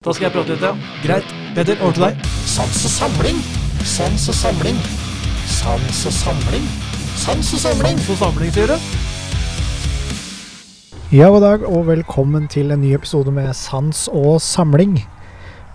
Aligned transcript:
Da 0.00 0.14
skal 0.16 0.30
jeg 0.30 0.32
prate 0.32 0.54
litt, 0.54 0.62
ja. 0.64 0.70
Greit. 1.04 1.32
Peter, 1.52 1.76
over 1.84 1.92
til 1.92 2.04
deg. 2.06 2.20
Sans 2.48 2.76
og 2.88 2.92
samling. 2.94 3.40
Sans 3.84 4.22
og 4.32 4.36
samling. 4.38 4.78
Sans 5.44 5.98
og 6.08 6.14
samling. 6.16 6.62
Sans 7.20 7.50
og 7.52 7.60
samling. 7.60 7.98
Så 8.06 8.16
samling, 8.16 8.54
sier 8.54 8.70
du? 8.72 8.78
Ja, 11.12 11.28
god 11.28 11.44
dag, 11.44 11.66
og 11.68 11.84
velkommen 11.90 12.48
til 12.48 12.72
en 12.72 12.80
ny 12.80 12.94
episode 12.96 13.28
med 13.28 13.52
Sans 13.52 14.06
og 14.08 14.40
samling. 14.40 15.02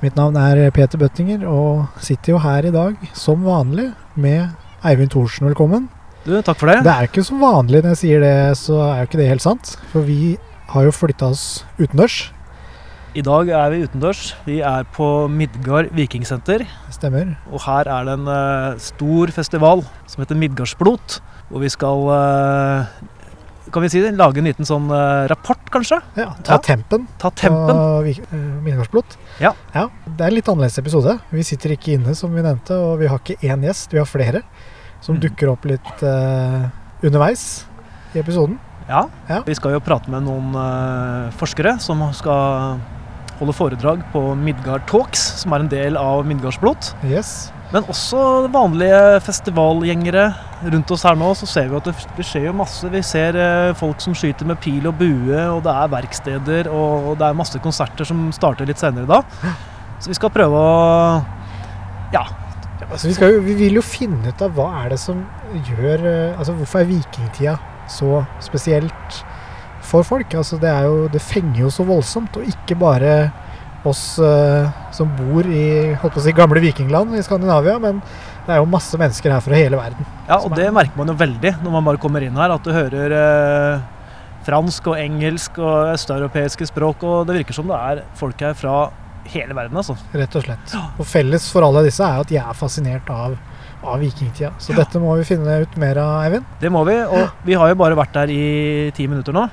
Mitt 0.02 0.18
navn 0.18 0.42
er 0.42 0.72
Peter 0.74 0.98
Bøttinger, 0.98 1.46
og 1.46 1.86
sitter 2.02 2.34
jo 2.34 2.42
her 2.42 2.66
i 2.66 2.74
dag, 2.74 2.98
som 3.14 3.46
vanlig, 3.46 3.92
med 4.18 4.50
Eivind 4.82 5.14
Thorsen. 5.14 5.52
Velkommen. 5.52 5.86
Du, 6.26 6.34
takk 6.42 6.64
for 6.64 6.74
det. 6.74 6.80
Det 6.82 6.96
er 6.96 7.12
ikke 7.12 7.30
som 7.30 7.46
vanlig 7.46 7.86
når 7.86 7.94
jeg 7.94 8.02
sier 8.02 8.26
det, 8.26 8.58
så 8.58 8.88
er 8.88 9.04
jo 9.04 9.12
ikke 9.12 9.22
det 9.22 9.30
helt 9.36 9.46
sant. 9.46 9.78
For 9.94 10.02
vi 10.02 10.40
har 10.74 10.90
jo 10.90 10.98
flytta 11.04 11.30
oss 11.30 11.62
utendørs. 11.78 12.24
I 13.16 13.22
dag 13.24 13.48
er 13.48 13.70
vi 13.72 13.86
utendørs. 13.86 14.34
Vi 14.44 14.58
er 14.60 14.84
på 14.92 15.06
Midgard 15.32 15.88
vikingsenter. 15.96 16.66
Stemmer. 16.92 17.30
Og 17.48 17.62
her 17.64 17.88
er 17.88 18.08
det 18.10 18.16
en 18.18 18.26
uh, 18.28 18.80
stor 18.82 19.32
festival 19.32 19.86
som 20.04 20.20
heter 20.20 20.36
Midgardsblot. 20.36 21.22
Hvor 21.48 21.62
vi 21.64 21.70
skal 21.72 22.10
uh, 22.12 22.90
kan 23.72 23.86
vi 23.86 23.92
si 23.94 24.02
det, 24.04 24.12
lage 24.20 24.42
en 24.42 24.50
liten 24.50 24.68
sånn 24.68 24.90
uh, 24.92 25.30
rapport, 25.32 25.64
kanskje? 25.72 26.02
Ja, 26.20 26.34
ta 26.44 26.58
Ja. 26.58 26.64
tempen 26.68 27.06
Ta 27.22 27.32
tempen. 27.32 27.72
på 27.72 28.12
eh, 28.12 28.42
Midgårdsblot. 28.66 29.16
Ja. 29.40 29.54
Det 29.72 30.20
er 30.20 30.28
en 30.28 30.36
litt 30.36 30.52
annerledes 30.52 30.82
episode. 30.84 31.16
Vi 31.32 31.48
sitter 31.48 31.72
ikke 31.78 31.96
inne, 31.96 32.18
som 32.20 32.36
vi 32.36 32.44
nevnte, 32.44 32.76
og 32.76 33.00
vi 33.00 33.08
har 33.08 33.24
ikke 33.24 33.40
én 33.48 33.64
gjest, 33.64 33.96
vi 33.96 34.02
har 34.04 34.10
flere 34.12 34.44
som 35.00 35.16
mm. 35.16 35.22
dukker 35.24 35.54
opp 35.54 35.64
litt 35.70 36.04
underveis 36.04 37.64
i 38.12 38.20
episoden. 38.20 38.60
Ja. 38.90 39.06
Ja. 39.32 39.40
Vi 39.48 39.56
skal 39.56 39.78
jo 39.78 39.82
prate 39.84 40.12
med 40.12 40.28
noen 40.28 40.52
forskere 41.40 41.78
som 41.84 42.04
skal 42.16 42.80
holde 43.40 43.56
foredrag 43.56 44.04
på 44.14 44.22
Midgard 44.40 44.86
Talks, 44.90 45.22
som 45.42 45.56
er 45.56 45.66
en 45.66 45.72
del 45.72 46.00
av 46.00 46.24
Midgardsblot. 46.28 46.94
Yes. 47.08 47.52
Men 47.74 47.88
også 47.92 48.46
vanlige 48.54 49.00
festivalgjengere 49.26 50.28
rundt 50.72 50.92
oss 50.94 51.04
her 51.08 51.18
nå, 51.20 51.32
så 51.36 51.48
ser 51.50 51.72
vi 51.72 51.80
at 51.80 51.90
det, 51.90 52.26
skjer 52.28 52.48
jo 52.48 52.56
masse. 52.56 52.88
Vi 52.94 53.02
ser 53.04 53.36
eh, 53.42 53.74
folk 53.78 54.04
som 54.04 54.16
skyter 54.16 54.48
med 54.48 54.62
pil 54.64 54.86
og 54.88 54.96
bue, 55.02 55.42
og 55.50 55.64
det 55.66 55.74
er 55.74 55.92
verksteder, 55.92 56.70
og 56.72 57.16
det 57.20 57.28
er 57.28 57.38
masse 57.38 57.60
konserter 57.64 58.08
som 58.08 58.30
starter 58.36 58.70
litt 58.70 58.82
senere 58.82 59.10
da. 59.10 59.22
Så 60.00 60.12
vi 60.12 60.18
skal 60.18 60.34
prøve 60.34 60.60
å 60.60 60.74
Ja. 62.16 62.26
Altså, 62.86 63.08
vi, 63.08 63.14
skal 63.18 63.40
vi 63.42 63.56
vil 63.58 63.80
jo 63.80 63.82
finne 63.82 64.30
ut 64.30 64.42
av 64.46 64.52
hva 64.54 64.68
er 64.84 64.92
det 64.94 64.98
som 65.02 65.24
gjør 65.56 66.04
eh, 66.06 66.36
Altså, 66.36 66.54
hvorfor 66.60 66.84
er 66.84 66.90
vikingtida 66.92 67.56
så 67.90 68.20
spesielt 68.44 69.24
for 69.88 70.08
folk? 70.08 70.34
Altså, 70.38 70.60
det 70.62 70.70
er 70.72 70.88
jo 70.90 71.10
Det 71.12 71.22
fenger 71.24 71.66
jo 71.66 71.74
så 71.74 71.86
voldsomt, 71.88 72.38
og 72.40 72.50
ikke 72.52 72.78
bare 72.80 73.16
oss 73.86 74.18
uh, 74.18 74.66
som 74.96 75.12
bor 75.18 75.46
i 75.46 75.94
holdt 75.94 76.16
på 76.16 76.22
å 76.22 76.24
si, 76.26 76.34
gamle 76.36 76.62
vikingland 76.64 77.14
i 77.14 77.24
Skandinavia, 77.26 77.78
men 77.82 78.00
det 78.46 78.56
er 78.56 78.62
jo 78.62 78.70
masse 78.70 78.98
mennesker 78.98 79.34
her 79.34 79.44
fra 79.46 79.58
hele 79.58 79.78
verden. 79.78 80.08
ja 80.28 80.40
og 80.40 80.54
det 80.58 80.72
merker 80.74 80.98
man 80.98 81.12
jo 81.12 81.18
veldig 81.18 81.56
når 81.64 81.76
man 81.78 81.86
bare 81.86 82.02
kommer 82.02 82.26
inn 82.26 82.38
her, 82.38 82.54
at 82.56 82.66
du 82.66 82.74
hører 82.74 83.14
uh, 83.14 83.86
fransk 84.46 84.92
og 84.92 85.00
engelsk 85.02 85.58
og 85.62 85.96
østeuropeiske 85.96 86.70
språk, 86.70 87.06
og 87.06 87.26
det 87.30 87.40
virker 87.40 87.58
som 87.58 87.70
det 87.70 87.82
er 87.92 88.06
folk 88.18 88.42
her 88.46 88.58
fra 88.58 88.78
hele 89.34 89.58
verden, 89.58 89.78
altså. 89.82 89.98
Rett 90.14 90.38
og 90.38 90.46
slett. 90.46 90.76
Og 91.02 91.08
felles 91.10 91.48
for 91.50 91.66
alle 91.66 91.86
disse 91.88 92.06
er 92.06 92.22
at 92.22 92.34
jeg 92.34 92.44
er 92.44 92.58
fascinert 92.58 93.10
av, 93.10 93.38
av 93.82 94.02
vikingtida. 94.02 94.52
Så 94.62 94.76
dette 94.78 95.02
må 95.02 95.16
vi 95.18 95.26
finne 95.26 95.62
ut 95.64 95.78
mer 95.82 95.98
av, 96.02 96.20
Eivind. 96.28 96.46
Det 96.62 96.70
må 96.74 96.84
vi, 96.86 97.00
og 97.02 97.46
vi 97.48 97.58
har 97.58 97.74
jo 97.74 97.80
bare 97.82 97.98
vært 97.98 98.14
der 98.18 98.34
i 98.34 98.46
ti 98.98 99.10
minutter 99.10 99.34
nå. 99.34 99.48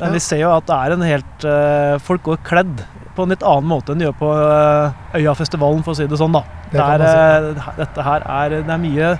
Men 0.00 0.12
vi 0.12 0.20
ser 0.20 0.42
jo 0.42 0.50
at 0.52 0.66
det 0.68 0.76
er 0.76 0.94
en 0.96 1.04
helt 1.06 1.44
uh, 1.48 1.96
Folk 2.04 2.22
går 2.26 2.40
kledd 2.44 2.82
på 3.16 3.24
en 3.24 3.32
litt 3.32 3.44
annen 3.48 3.68
måte 3.70 3.94
enn 3.94 4.02
de 4.02 4.04
gjør 4.04 4.16
på 4.18 4.28
uh, 4.28 4.92
Øyafestivalen, 5.16 5.80
for 5.86 5.94
å 5.94 5.96
si 5.96 6.04
det 6.10 6.18
sånn, 6.20 6.34
da. 6.36 6.42
Det 6.68 6.76
Der, 6.76 7.04
si. 7.06 7.62
eh, 7.62 7.78
dette 7.78 8.04
her 8.04 8.26
er 8.28 8.56
Det 8.58 8.74
er 8.74 8.82
mye 8.82 9.12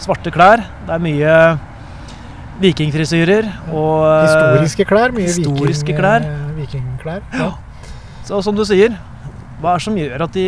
svarte 0.00 0.32
klær. 0.34 0.62
Det 0.86 0.94
er 0.96 1.02
mye 1.04 1.34
vikingfrisyrer 2.62 3.48
og 3.72 4.06
Historiske 4.24 4.86
klær. 4.88 5.12
Mye 5.14 5.28
historiske 5.28 5.92
viking, 5.92 6.00
klær. 6.00 6.26
vikingklær. 6.56 7.22
Ja. 7.36 7.50
Så 8.26 8.40
som 8.46 8.56
du 8.56 8.64
sier, 8.66 8.96
hva 9.60 9.74
er 9.76 9.82
det 9.82 9.86
som 9.86 9.98
gjør 10.00 10.24
at 10.26 10.34
de 10.36 10.46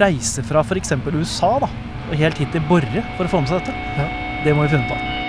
reiser 0.00 0.46
fra 0.46 0.62
f.eks. 0.64 0.94
USA 1.12 1.52
da, 1.66 1.70
og 2.06 2.16
helt 2.22 2.38
hit 2.40 2.52
til 2.54 2.64
Borre 2.70 3.04
for 3.16 3.26
å 3.26 3.32
få 3.34 3.42
med 3.42 3.50
seg 3.52 3.64
dette? 3.64 3.76
Ja. 3.98 4.08
Det 4.46 4.54
må 4.56 4.66
vi 4.66 4.76
finne 4.76 4.86
ut 4.86 4.96
av. 4.96 5.25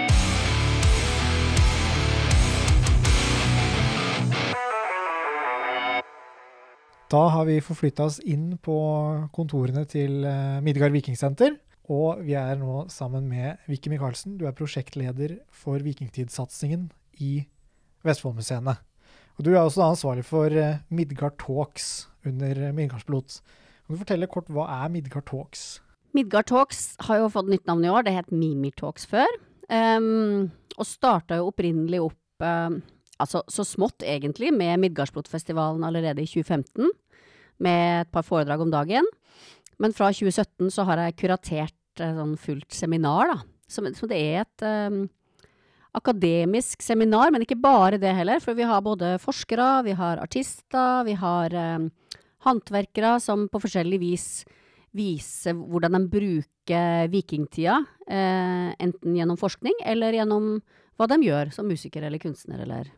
Da 7.08 7.22
har 7.32 7.46
vi 7.48 7.62
forflytta 7.64 8.04
oss 8.10 8.18
inn 8.20 8.58
på 8.60 8.76
kontorene 9.32 9.86
til 9.88 10.26
eh, 10.28 10.58
Midgard 10.60 10.92
Vikingsenter. 10.92 11.54
Og 11.88 12.20
vi 12.28 12.34
er 12.36 12.58
nå 12.60 12.82
sammen 12.92 13.30
med 13.32 13.62
Vicky 13.72 13.88
Michaelsen. 13.94 14.34
Du 14.36 14.44
er 14.44 14.56
prosjektleder 14.56 15.38
for 15.56 15.80
vikingtidssatsingen 15.86 16.90
i 17.24 17.46
Vestfoldmuseene. 18.04 18.76
Og 19.38 19.48
du 19.48 19.54
er 19.54 19.62
også 19.62 19.86
ansvarlig 19.86 20.26
for 20.28 20.52
eh, 20.52 20.82
Midgard 20.92 21.38
Talks 21.40 22.10
under 22.28 22.74
Midgardsblot. 22.76 23.40
Kan 23.86 23.96
du 23.96 24.04
fortelle 24.04 24.28
kort 24.28 24.52
hva 24.52 24.68
er 24.82 24.92
Midgard 24.92 25.30
Talks? 25.32 25.78
Midgard 26.18 26.52
Talks 26.52 26.98
har 27.08 27.22
jo 27.22 27.32
fått 27.32 27.48
nytt 27.54 27.72
navn 27.72 27.88
i 27.88 27.94
år. 27.94 28.04
Det 28.04 28.18
het 28.18 28.36
Mimi 28.36 28.74
Talks 28.76 29.08
før. 29.08 29.32
Um, 29.72 30.50
og 30.76 30.92
starta 30.92 31.40
jo 31.40 31.54
opprinnelig 31.54 32.04
opp 32.04 32.44
ehm, 32.44 32.82
altså 33.22 33.44
så 33.52 33.66
smått, 33.68 34.06
egentlig, 34.06 34.52
med 34.56 34.80
Midgardsblotfestivalen 34.84 35.86
allerede 35.88 36.24
i 36.24 36.30
2015. 36.30 36.90
Med 37.64 38.06
et 38.06 38.12
par 38.14 38.26
foredrag 38.26 38.62
om 38.62 38.72
dagen. 38.74 39.06
Men 39.82 39.94
fra 39.94 40.12
2017 40.14 40.72
så 40.74 40.86
har 40.88 41.02
jeg 41.02 41.18
kuratert 41.22 41.76
et 41.98 42.18
sånn 42.18 42.36
fullt 42.40 42.74
seminar, 42.74 43.34
da. 43.34 43.38
Som, 43.68 43.90
som 43.98 44.08
det 44.08 44.20
er 44.22 44.44
et 44.46 44.64
ehm, 44.64 45.02
akademisk 45.98 46.84
seminar, 46.86 47.34
men 47.34 47.44
ikke 47.44 47.60
bare 47.60 48.00
det 48.00 48.14
heller. 48.16 48.40
For 48.44 48.56
vi 48.58 48.68
har 48.70 48.86
både 48.86 49.18
forskere, 49.20 49.84
vi 49.88 49.98
har 49.98 50.22
artister, 50.24 51.04
vi 51.08 51.18
har 51.20 51.56
ehm, 51.58 51.90
håndverkere 52.48 53.18
som 53.24 53.48
på 53.52 53.62
forskjellig 53.66 54.00
vis 54.02 54.30
viser 54.98 55.58
hvordan 55.58 55.98
de 55.98 56.04
bruker 56.10 57.10
vikingtida, 57.12 57.76
eh, 58.08 58.70
enten 58.82 59.18
gjennom 59.18 59.38
forskning 59.40 59.76
eller 59.86 60.16
gjennom 60.16 60.56
hva 60.98 61.08
de 61.12 61.20
gjør 61.28 61.52
som 61.54 61.68
musiker 61.70 62.08
eller 62.08 62.22
kunstner 62.22 62.64
eller 62.64 62.90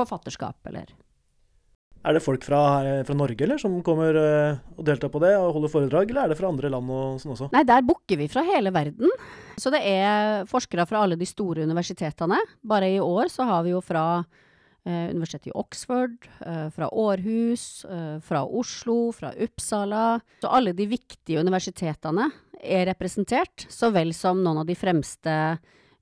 forfatterskap 0.00 0.70
eller 0.70 0.90
Er 2.00 2.16
det 2.16 2.22
folk 2.24 2.44
fra, 2.46 2.60
fra 3.04 3.14
Norge 3.16 3.44
eller, 3.44 3.60
som 3.60 3.74
kommer 3.84 4.16
eh, 4.16 4.60
og 4.76 4.84
deltar 4.88 5.12
på 5.12 5.20
det 5.20 5.34
og 5.36 5.52
holder 5.58 5.72
foredrag, 5.72 6.10
eller 6.10 6.24
er 6.24 6.32
det 6.32 6.38
fra 6.38 6.48
andre 6.48 6.70
land 6.72 6.92
og 6.96 7.18
sånn 7.20 7.34
også? 7.36 7.50
Nei, 7.52 7.64
der 7.68 7.84
booker 7.84 8.20
vi 8.20 8.28
fra 8.32 8.44
hele 8.46 8.72
verden. 8.72 9.12
Så 9.60 9.72
det 9.74 9.82
er 9.84 10.46
forskere 10.48 10.86
fra 10.88 11.02
alle 11.04 11.18
de 11.20 11.28
store 11.28 11.66
universitetene. 11.68 12.38
Bare 12.64 12.88
i 12.88 13.02
år 13.04 13.28
så 13.28 13.44
har 13.50 13.66
vi 13.66 13.74
jo 13.74 13.82
fra 13.84 14.04
eh, 14.86 15.10
Universitetet 15.12 15.50
i 15.52 15.56
Oxford, 15.60 16.16
eh, 16.40 16.70
fra 16.72 16.88
Århus, 16.88 17.84
eh, 17.84 18.16
fra 18.24 18.46
Oslo, 18.46 19.12
fra 19.12 19.34
Uppsala. 19.36 20.20
Så 20.40 20.48
alle 20.48 20.72
de 20.72 20.88
viktige 20.88 21.44
universitetene 21.44 22.30
er 22.60 22.86
representert, 22.88 23.66
så 23.68 23.92
vel 23.92 24.12
som 24.16 24.40
noen 24.42 24.62
av 24.62 24.68
de 24.68 24.76
fremste 24.76 25.36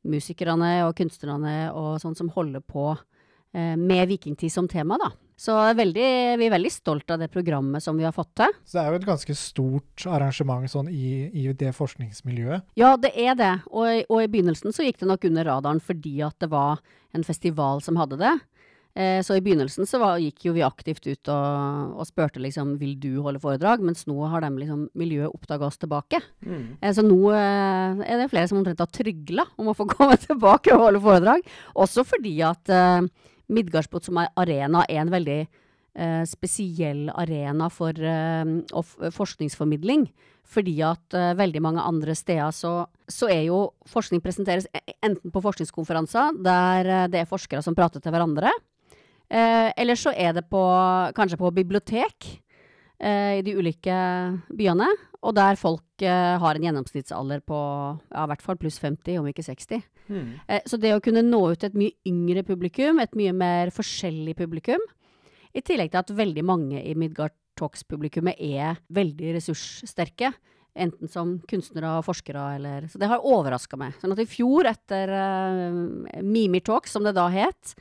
musikerne 0.08 0.86
og 0.86 0.96
kunstnerne 0.98 1.72
og 1.74 1.98
sånn 2.02 2.16
som 2.18 2.30
holder 2.34 2.62
på 2.62 2.90
eh, 2.92 3.04
med 3.78 4.08
vikingtid 4.10 4.52
som 4.52 4.68
tema, 4.70 4.98
da. 5.00 5.10
Så 5.38 5.54
er 5.54 5.76
veldig, 5.78 6.06
vi 6.40 6.46
er 6.48 6.50
veldig 6.50 6.70
stolt 6.74 7.12
av 7.14 7.20
det 7.22 7.28
programmet 7.30 7.82
som 7.84 7.94
vi 7.98 8.02
har 8.02 8.10
fått 8.16 8.32
til. 8.40 8.50
Så 8.66 8.74
det 8.74 8.82
er 8.82 8.88
jo 8.90 8.98
et 8.98 9.06
ganske 9.06 9.36
stort 9.38 10.06
arrangement 10.10 10.66
sånn 10.72 10.88
i, 10.90 11.28
i 11.30 11.44
det 11.54 11.70
forskningsmiljøet. 11.78 12.64
Ja, 12.80 12.96
det 12.98 13.12
er 13.14 13.36
det. 13.38 13.52
Og, 13.70 13.86
i- 14.00 14.06
og 14.10 14.22
i 14.24 14.30
begynnelsen 14.32 14.74
så 14.74 14.82
gikk 14.82 14.98
det 15.04 15.06
nok 15.12 15.28
under 15.30 15.46
radaren 15.46 15.78
fordi 15.84 16.16
at 16.26 16.34
det 16.42 16.50
var 16.50 16.80
en 17.14 17.22
festival 17.26 17.80
som 17.86 18.00
hadde 18.02 18.18
det. 18.18 18.32
Eh, 18.98 19.20
så 19.22 19.36
i 19.38 19.42
begynnelsen 19.44 19.86
så 19.86 20.00
var, 20.02 20.18
gikk 20.18 20.48
jo 20.48 20.56
vi 20.56 20.64
aktivt 20.66 21.06
ut 21.06 21.30
og, 21.30 21.94
og 22.02 22.08
spurte 22.08 22.42
liksom 22.42 22.74
vil 22.80 22.96
du 22.98 23.20
holde 23.22 23.38
foredrag, 23.38 23.78
mens 23.86 24.08
nå 24.10 24.18
har 24.32 24.42
de 24.42 24.50
liksom 24.58 24.88
miljøet 24.98 25.30
oppdaga 25.30 25.68
oss 25.70 25.78
tilbake. 25.78 26.18
Eh, 26.82 26.90
så 26.96 27.06
nå 27.06 27.20
eh, 27.30 28.02
er 28.10 28.24
det 28.24 28.30
flere 28.34 28.50
som 28.50 28.58
omtrent 28.58 28.82
har 28.82 28.90
trygla 28.90 29.46
om 29.54 29.70
å 29.70 29.76
få 29.78 29.86
komme 29.94 30.18
tilbake 30.18 30.74
og 30.74 30.88
holde 30.88 31.04
foredrag. 31.06 31.46
Også 31.78 32.02
fordi 32.10 32.40
at 32.42 32.74
eh, 33.48 34.00
som 34.04 34.18
arena 34.36 34.84
er 34.88 35.00
en 35.02 35.10
veldig 35.12 35.38
eh, 35.44 36.24
spesiell 36.28 37.08
arena 37.14 37.68
for 37.70 37.92
eh, 37.92 38.44
forskningsformidling. 39.14 40.08
Fordi 40.48 40.78
at 40.86 41.12
eh, 41.16 41.34
veldig 41.36 41.60
mange 41.60 41.84
andre 41.84 42.14
steder 42.16 42.50
så, 42.56 42.86
så 43.08 43.28
er 43.28 43.44
jo 43.50 43.66
forskning 43.86 44.22
presenteres 44.24 44.66
e- 44.72 44.96
enten 45.04 45.30
på 45.32 45.42
forskningskonferanser, 45.44 46.38
der 46.44 46.88
eh, 46.88 47.06
det 47.12 47.20
er 47.22 47.28
forskere 47.28 47.62
som 47.64 47.76
prater 47.76 48.00
til 48.00 48.14
hverandre, 48.14 48.52
eh, 49.28 49.68
eller 49.76 49.98
så 49.98 50.14
er 50.16 50.32
det 50.38 50.46
på, 50.48 50.62
kanskje 51.16 51.40
på 51.40 51.52
bibliotek 51.52 52.30
i 53.38 53.42
de 53.46 53.54
ulike 53.54 53.94
byene, 54.58 54.88
og 55.22 55.34
der 55.34 55.58
folk 55.58 56.02
eh, 56.06 56.36
har 56.38 56.54
en 56.58 56.64
gjennomsnittsalder 56.66 57.40
på 57.46 57.58
ja, 57.58 58.24
i 58.24 58.28
hvert 58.30 58.42
fall 58.44 58.58
pluss 58.60 58.78
50, 58.82 59.18
om 59.20 59.26
ikke 59.30 59.44
60. 59.46 59.82
Eh, 60.46 60.62
Så 60.66 60.78
det 60.78 60.94
å 60.94 61.02
kunne 61.02 61.22
nå 61.26 61.40
ut 61.52 61.58
til 61.58 61.70
et 61.70 61.78
mye 61.78 61.96
yngre 62.06 62.44
publikum, 62.46 63.00
et 63.02 63.14
mye 63.18 63.34
mer 63.34 63.72
forskjellig 63.74 64.36
publikum, 64.38 64.82
i 65.54 65.62
tillegg 65.64 65.90
til 65.90 66.02
at 66.02 66.10
veldig 66.14 66.44
mange 66.46 66.82
i 66.82 66.94
Midgard 66.94 67.34
Talks-publikummet 67.58 68.38
er 68.38 68.78
veldig 68.94 69.32
ressurssterke. 69.34 70.32
Enten 70.78 71.10
som 71.10 71.40
kunstnere 71.50 71.96
og 71.98 72.04
forskere 72.06 72.42
eller 72.54 72.84
Så 72.86 73.00
det 73.00 73.08
har 73.10 73.24
overraska 73.26 73.76
meg. 73.80 73.96
Sånn 73.98 74.12
at 74.14 74.20
i 74.22 74.28
fjor, 74.30 74.68
etter 74.70 75.10
uh, 75.10 76.20
Mimir 76.22 76.62
Talks, 76.62 76.92
som 76.94 77.02
det 77.02 77.16
da 77.16 77.26
het, 77.32 77.74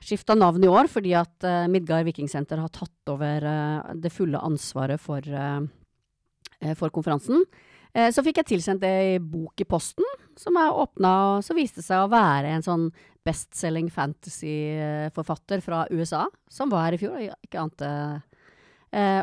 skifta 0.00 0.36
navn 0.38 0.64
i 0.64 0.70
år 0.70 0.88
fordi 0.90 1.12
at 1.18 1.46
uh, 1.46 1.68
Midgard 1.70 2.06
Vikingsenter 2.08 2.60
har 2.62 2.72
tatt 2.72 3.12
over 3.12 3.44
uh, 3.44 3.92
det 3.96 4.12
fulle 4.14 4.40
ansvaret 4.40 5.00
for, 5.00 5.20
uh, 5.24 5.60
for 6.76 6.92
konferansen. 6.92 7.44
så 7.90 8.22
fikk 8.22 8.36
jeg 8.38 8.46
tilsendt 8.46 8.84
ei 8.86 9.16
bok 9.18 9.58
i 9.58 9.66
posten, 9.66 10.06
som 10.38 10.54
jeg 10.54 10.74
åpna, 10.78 11.10
og 11.26 11.40
så 11.42 11.56
viste 11.56 11.80
det 11.80 11.88
seg 11.88 12.04
å 12.04 12.10
være 12.12 12.52
en 12.54 12.62
sånn 12.62 12.84
bestselging 13.26 13.88
fantasy-forfatter 13.90 15.58
fra 15.64 15.80
USA, 15.90 16.20
som 16.46 16.70
var 16.70 16.84
her 16.86 16.94
i 16.94 17.00
fjor, 17.00 17.16
og 17.16 17.48
ikke 17.48 17.64
ante 17.64 17.88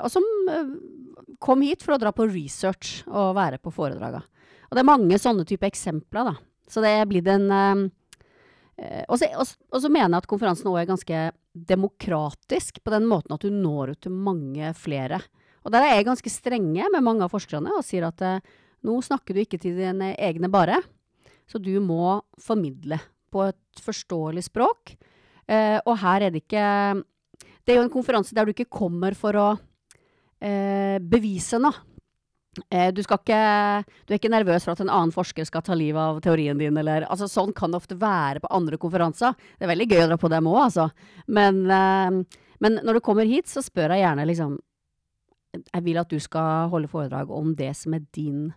Og 0.02 0.10
som 0.12 0.28
kom 1.40 1.64
hit 1.64 1.86
for 1.86 1.96
å 1.96 2.02
dra 2.02 2.12
på 2.12 2.28
research 2.28 3.06
og 3.08 3.38
være 3.40 3.62
på 3.64 3.72
foredraga. 3.72 4.20
Og 4.68 4.76
det 4.76 4.84
er 4.84 4.92
mange 4.92 5.22
sånne 5.22 5.48
type 5.48 5.70
eksempler, 5.70 6.34
da. 6.34 6.36
Så 6.68 6.84
det 6.84 6.92
er 6.92 7.08
blitt 7.08 7.32
en 7.32 7.48
og, 8.78 9.18
og, 9.18 9.80
så, 9.82 9.90
mener 9.90 10.12
jeg 10.14 10.22
at 10.22 10.30
konferansen 10.30 10.70
òg 10.70 10.84
er 10.84 10.90
ganske 10.92 11.22
demokratisk, 11.58 12.78
på 12.86 12.94
den 12.94 13.08
måten 13.10 13.34
at 13.34 13.42
du 13.42 13.50
når 13.50 13.96
ut 13.96 14.02
til 14.06 14.14
mange 14.14 14.70
flere. 14.78 15.18
Og 15.66 15.74
der 15.74 15.84
er 15.84 15.98
jeg 15.98 16.08
ganske 16.08 16.32
strenge 16.32 16.88
med 16.94 17.04
mange 17.04 17.26
av 17.26 17.34
forskerne 17.34 17.74
og 17.76 17.86
sier 17.86 18.06
at 18.08 18.22
eh, 18.24 18.44
nå 18.88 19.00
snakker 19.04 19.36
du 19.36 19.42
ikke 19.44 19.60
til 19.60 19.76
dine 19.80 20.14
egne 20.16 20.50
bare, 20.52 20.80
så 21.48 21.60
du 21.60 21.74
må 21.84 22.20
formidle 22.40 23.00
på 23.34 23.44
et 23.50 23.82
forståelig 23.84 24.46
språk. 24.48 24.94
Eh, 25.48 25.78
og 25.84 25.98
her 26.04 26.28
er 26.28 26.34
det 26.34 26.44
ikke 26.44 26.64
Det 27.64 27.74
er 27.74 27.78
jo 27.80 27.86
en 27.86 27.92
konferanse 27.92 28.36
der 28.36 28.48
du 28.48 28.52
ikke 28.52 28.72
kommer 28.72 29.16
for 29.16 29.36
å 29.36 29.48
eh, 30.40 31.00
bevise 31.04 31.60
noe. 31.60 31.76
Eh, 32.70 32.90
du, 32.94 33.02
ikke, 33.04 33.40
du, 34.06 34.14
er 34.14 34.20
ikke 34.20 34.32
nervøs 34.32 34.66
for 34.66 34.74
at 34.74 34.84
en 34.84 34.92
annen 34.92 35.14
forsker 35.16 35.48
skal 35.48 35.64
ta 35.66 35.78
livet 35.78 36.00
av 36.02 36.22
teorien 36.26 36.58
din, 36.60 36.78
eller 36.80 37.08
altså, 37.08 37.30
Sånn 37.32 37.54
kan 37.56 37.74
det 37.74 37.82
ofte 37.82 37.98
være 38.00 38.42
på 38.44 38.52
andre 38.54 38.80
konferanser. 38.82 39.36
Det 39.58 39.68
er 39.68 39.74
veldig 39.74 39.90
gøy 39.92 40.04
å 40.06 40.12
dra 40.12 40.20
på 40.22 40.32
dem 40.34 40.50
òg, 40.50 40.62
altså. 40.68 40.88
Men, 41.28 41.66
eh, 41.72 42.40
men, 42.64 42.80
når 42.84 43.00
du 43.00 43.06
kommer 43.06 43.30
hit, 43.30 43.50
så 43.52 43.64
spør 43.66 43.96
jeg 43.96 44.06
gjerne 44.06 44.30
liksom 44.30 44.58
Jeg 45.58 45.84
vil 45.86 45.98
at 45.98 46.10
du 46.12 46.20
skal 46.22 46.70
holde 46.70 46.90
foredrag 46.92 47.32
om 47.34 47.54
det 47.58 47.72
som 47.78 47.96
er 47.96 48.04
din 48.14 48.52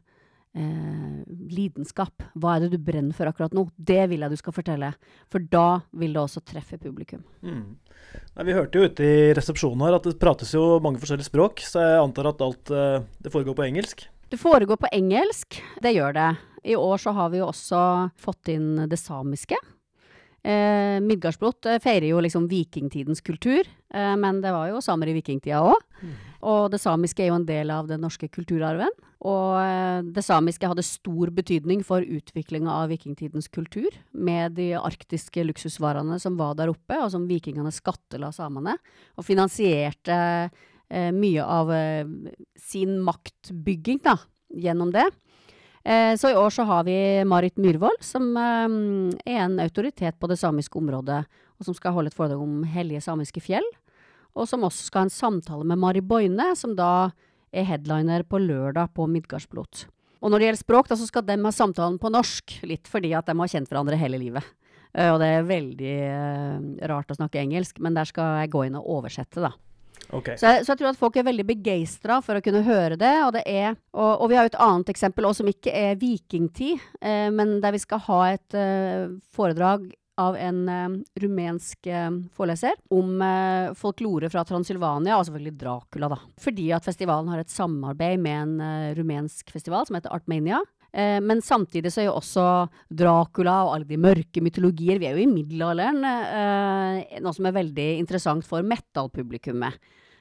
eh, 0.56 1.20
lidenskap. 1.50 2.24
Hva 2.34 2.56
er 2.56 2.64
det 2.64 2.74
du 2.74 2.84
brenner 2.84 3.16
for 3.16 3.30
akkurat 3.30 3.54
nå? 3.56 3.66
Det 3.76 4.02
vil 4.10 4.24
jeg 4.24 4.32
du 4.32 4.40
skal 4.40 4.56
fortelle. 4.56 4.92
For 5.32 5.42
da 5.42 5.80
vil 5.96 6.14
det 6.16 6.22
også 6.22 6.44
treffe 6.46 6.78
publikum. 6.80 7.24
Mm. 7.42 7.76
Nei, 8.36 8.46
vi 8.48 8.56
hørte 8.56 8.78
jo 8.80 8.90
ute 8.90 9.06
i 9.06 9.32
resepsjonen 9.36 9.86
her 9.86 9.98
at 9.98 10.06
det 10.08 10.18
prates 10.22 10.54
jo 10.56 10.78
mange 10.82 11.02
forskjellige 11.02 11.30
språk, 11.30 11.64
så 11.66 11.84
jeg 11.84 12.04
antar 12.04 12.30
at 12.32 12.46
alt 12.46 12.72
eh, 12.74 13.02
det 13.22 13.34
foregår 13.34 13.58
på 13.58 13.66
engelsk? 13.68 14.06
Det 14.30 14.38
foregår 14.38 14.78
på 14.78 14.92
engelsk, 14.94 15.58
det 15.82 15.96
gjør 15.96 16.14
det. 16.14 16.30
I 16.70 16.76
år 16.78 17.00
så 17.02 17.12
har 17.16 17.32
vi 17.32 17.40
jo 17.40 17.48
også 17.50 17.82
fått 18.20 18.52
inn 18.52 18.74
det 18.90 18.98
samiske. 19.00 19.58
Eh, 20.42 20.96
Midgardsblot 21.04 21.66
eh, 21.68 21.80
feirer 21.82 22.06
jo 22.12 22.20
liksom 22.24 22.46
vikingtidens 22.48 23.20
kultur, 23.20 23.66
eh, 23.92 24.16
men 24.16 24.40
det 24.40 24.54
var 24.54 24.70
jo 24.70 24.80
samer 24.84 25.10
i 25.10 25.16
vikingtida 25.18 25.60
òg. 25.60 25.82
Mm. 26.00 26.14
Og 26.40 26.70
det 26.72 26.80
samiske 26.80 27.24
er 27.24 27.30
jo 27.30 27.38
en 27.40 27.48
del 27.48 27.70
av 27.74 27.88
den 27.90 28.00
norske 28.04 28.28
kulturarven. 28.32 28.92
Og 29.28 29.58
eh, 29.60 30.00
det 30.16 30.24
samiske 30.24 30.68
hadde 30.70 30.84
stor 30.86 31.32
betydning 31.36 31.82
for 31.84 32.00
utviklinga 32.00 32.72
av 32.72 32.88
vikingtidens 32.92 33.50
kultur, 33.52 33.90
med 34.12 34.56
de 34.56 34.72
arktiske 34.80 35.44
luksusvarene 35.44 36.16
som 36.22 36.38
var 36.40 36.56
der 36.56 36.72
oppe, 36.72 36.96
og 36.96 37.10
som 37.12 37.28
vikingene 37.28 37.72
skattela 37.74 38.32
samene, 38.32 38.78
og 39.20 39.26
finansierte 39.28 40.16
eh, 40.48 41.10
mye 41.12 41.44
av 41.44 41.72
eh, 41.76 42.08
sin 42.56 42.96
maktbygging 43.04 44.00
da, 44.06 44.16
gjennom 44.56 44.94
det. 44.96 45.10
Eh, 45.84 46.16
så 46.16 46.32
i 46.32 46.36
år 46.36 46.50
så 46.56 46.64
har 46.68 46.88
vi 46.88 46.96
Marit 47.28 47.60
Myhrvold, 47.60 48.00
som 48.04 48.32
eh, 48.36 48.80
er 49.28 49.44
en 49.44 49.60
autoritet 49.60 50.16
på 50.20 50.32
det 50.32 50.40
samiske 50.40 50.80
området, 50.80 51.22
og 51.60 51.68
som 51.68 51.76
skal 51.76 51.92
holde 51.96 52.08
et 52.12 52.16
foredrag 52.16 52.40
om 52.40 52.64
hellige 52.64 53.04
samiske 53.04 53.44
fjell. 53.44 53.66
Og 54.36 54.48
som 54.48 54.66
også 54.66 54.86
skal 54.86 55.04
ha 55.04 55.08
en 55.08 55.14
samtale 55.14 55.66
med 55.66 55.80
Mari 55.80 56.02
Boine, 56.04 56.52
som 56.58 56.76
da 56.78 57.10
er 57.50 57.66
headliner 57.66 58.22
på 58.28 58.38
lørdag 58.42 58.92
på 58.94 59.08
Midgardsblot. 59.10 59.86
Og 60.20 60.30
når 60.30 60.38
det 60.38 60.48
gjelder 60.50 60.62
språk, 60.62 60.90
da, 60.90 60.98
så 61.00 61.08
skal 61.08 61.24
de 61.26 61.38
ha 61.40 61.52
samtalen 61.54 61.96
på 62.00 62.12
norsk, 62.12 62.60
litt 62.68 62.90
fordi 62.90 63.14
at 63.16 63.30
de 63.30 63.36
har 63.38 63.50
kjent 63.50 63.70
hverandre 63.70 63.98
hele 64.00 64.20
livet. 64.20 64.44
Uh, 64.90 65.14
og 65.14 65.20
det 65.22 65.30
er 65.32 65.48
veldig 65.48 65.96
uh, 66.12 66.86
rart 66.90 67.10
å 67.12 67.16
snakke 67.16 67.40
engelsk, 67.40 67.80
men 67.82 67.96
der 67.96 68.08
skal 68.10 68.42
jeg 68.42 68.52
gå 68.52 68.66
inn 68.66 68.78
og 68.78 68.88
oversette, 68.98 69.42
da. 69.42 69.54
Okay. 70.10 70.34
Så, 70.38 70.46
jeg, 70.48 70.64
så, 70.64 70.72
jeg, 70.72 70.80
tror 70.80 70.90
at 70.90 70.98
folk 70.98 71.16
er 71.20 71.26
veldig 71.26 71.44
begeistra 71.46 72.18
for 72.24 72.38
å 72.38 72.42
kunne 72.42 72.64
høre 72.66 72.98
det. 72.98 73.12
Og, 73.22 73.32
det 73.36 73.44
er, 73.46 73.76
og, 73.94 74.24
og 74.24 74.30
vi 74.30 74.38
har 74.38 74.46
jo 74.46 74.52
et 74.52 74.60
annet 74.66 74.90
eksempel 74.92 75.28
også, 75.28 75.44
som 75.44 75.50
ikke 75.52 75.74
er 75.76 75.98
vikingtid, 76.00 76.82
eh, 76.98 77.28
men 77.34 77.58
der 77.62 77.76
vi 77.76 77.82
skal 77.82 78.02
ha 78.08 78.20
et 78.32 78.58
eh, 78.58 79.06
foredrag 79.36 79.86
av 80.20 80.36
en 80.38 80.58
uh, 80.68 80.96
rumensk 81.22 81.88
uh, 81.90 82.10
foreleser 82.36 82.76
om 82.94 83.16
uh, 83.22 83.72
folklore 83.78 84.30
fra 84.32 84.44
Transylvania, 84.48 85.16
og 85.16 85.26
selvfølgelig 85.28 85.56
Dracula, 85.60 86.10
da. 86.12 86.20
Fordi 86.40 86.70
at 86.76 86.86
festivalen 86.86 87.30
har 87.32 87.42
et 87.42 87.52
samarbeid 87.52 88.20
med 88.20 88.42
en 88.42 88.94
rumensk 88.98 89.50
festival 89.52 89.88
som 89.88 89.98
heter 89.98 90.12
Artmania. 90.14 90.60
men 91.22 91.38
samtidig 91.38 91.92
så 91.92 92.00
er 92.00 92.06
jo 92.08 92.16
også 92.18 92.44
Dracula 92.90 93.60
og 93.64 93.74
alle 93.76 93.86
de 93.86 93.96
mørke 93.96 94.42
mytologier 94.42 94.98
Vi 94.98 95.06
er 95.06 95.14
jo 95.14 95.22
i 95.22 95.30
middelalderen. 95.30 96.02
noe 97.22 97.32
som 97.32 97.46
er 97.46 97.54
veldig 97.54 97.86
interessant 98.00 98.44
for 98.44 98.62
metal-publikummet. 98.62 99.78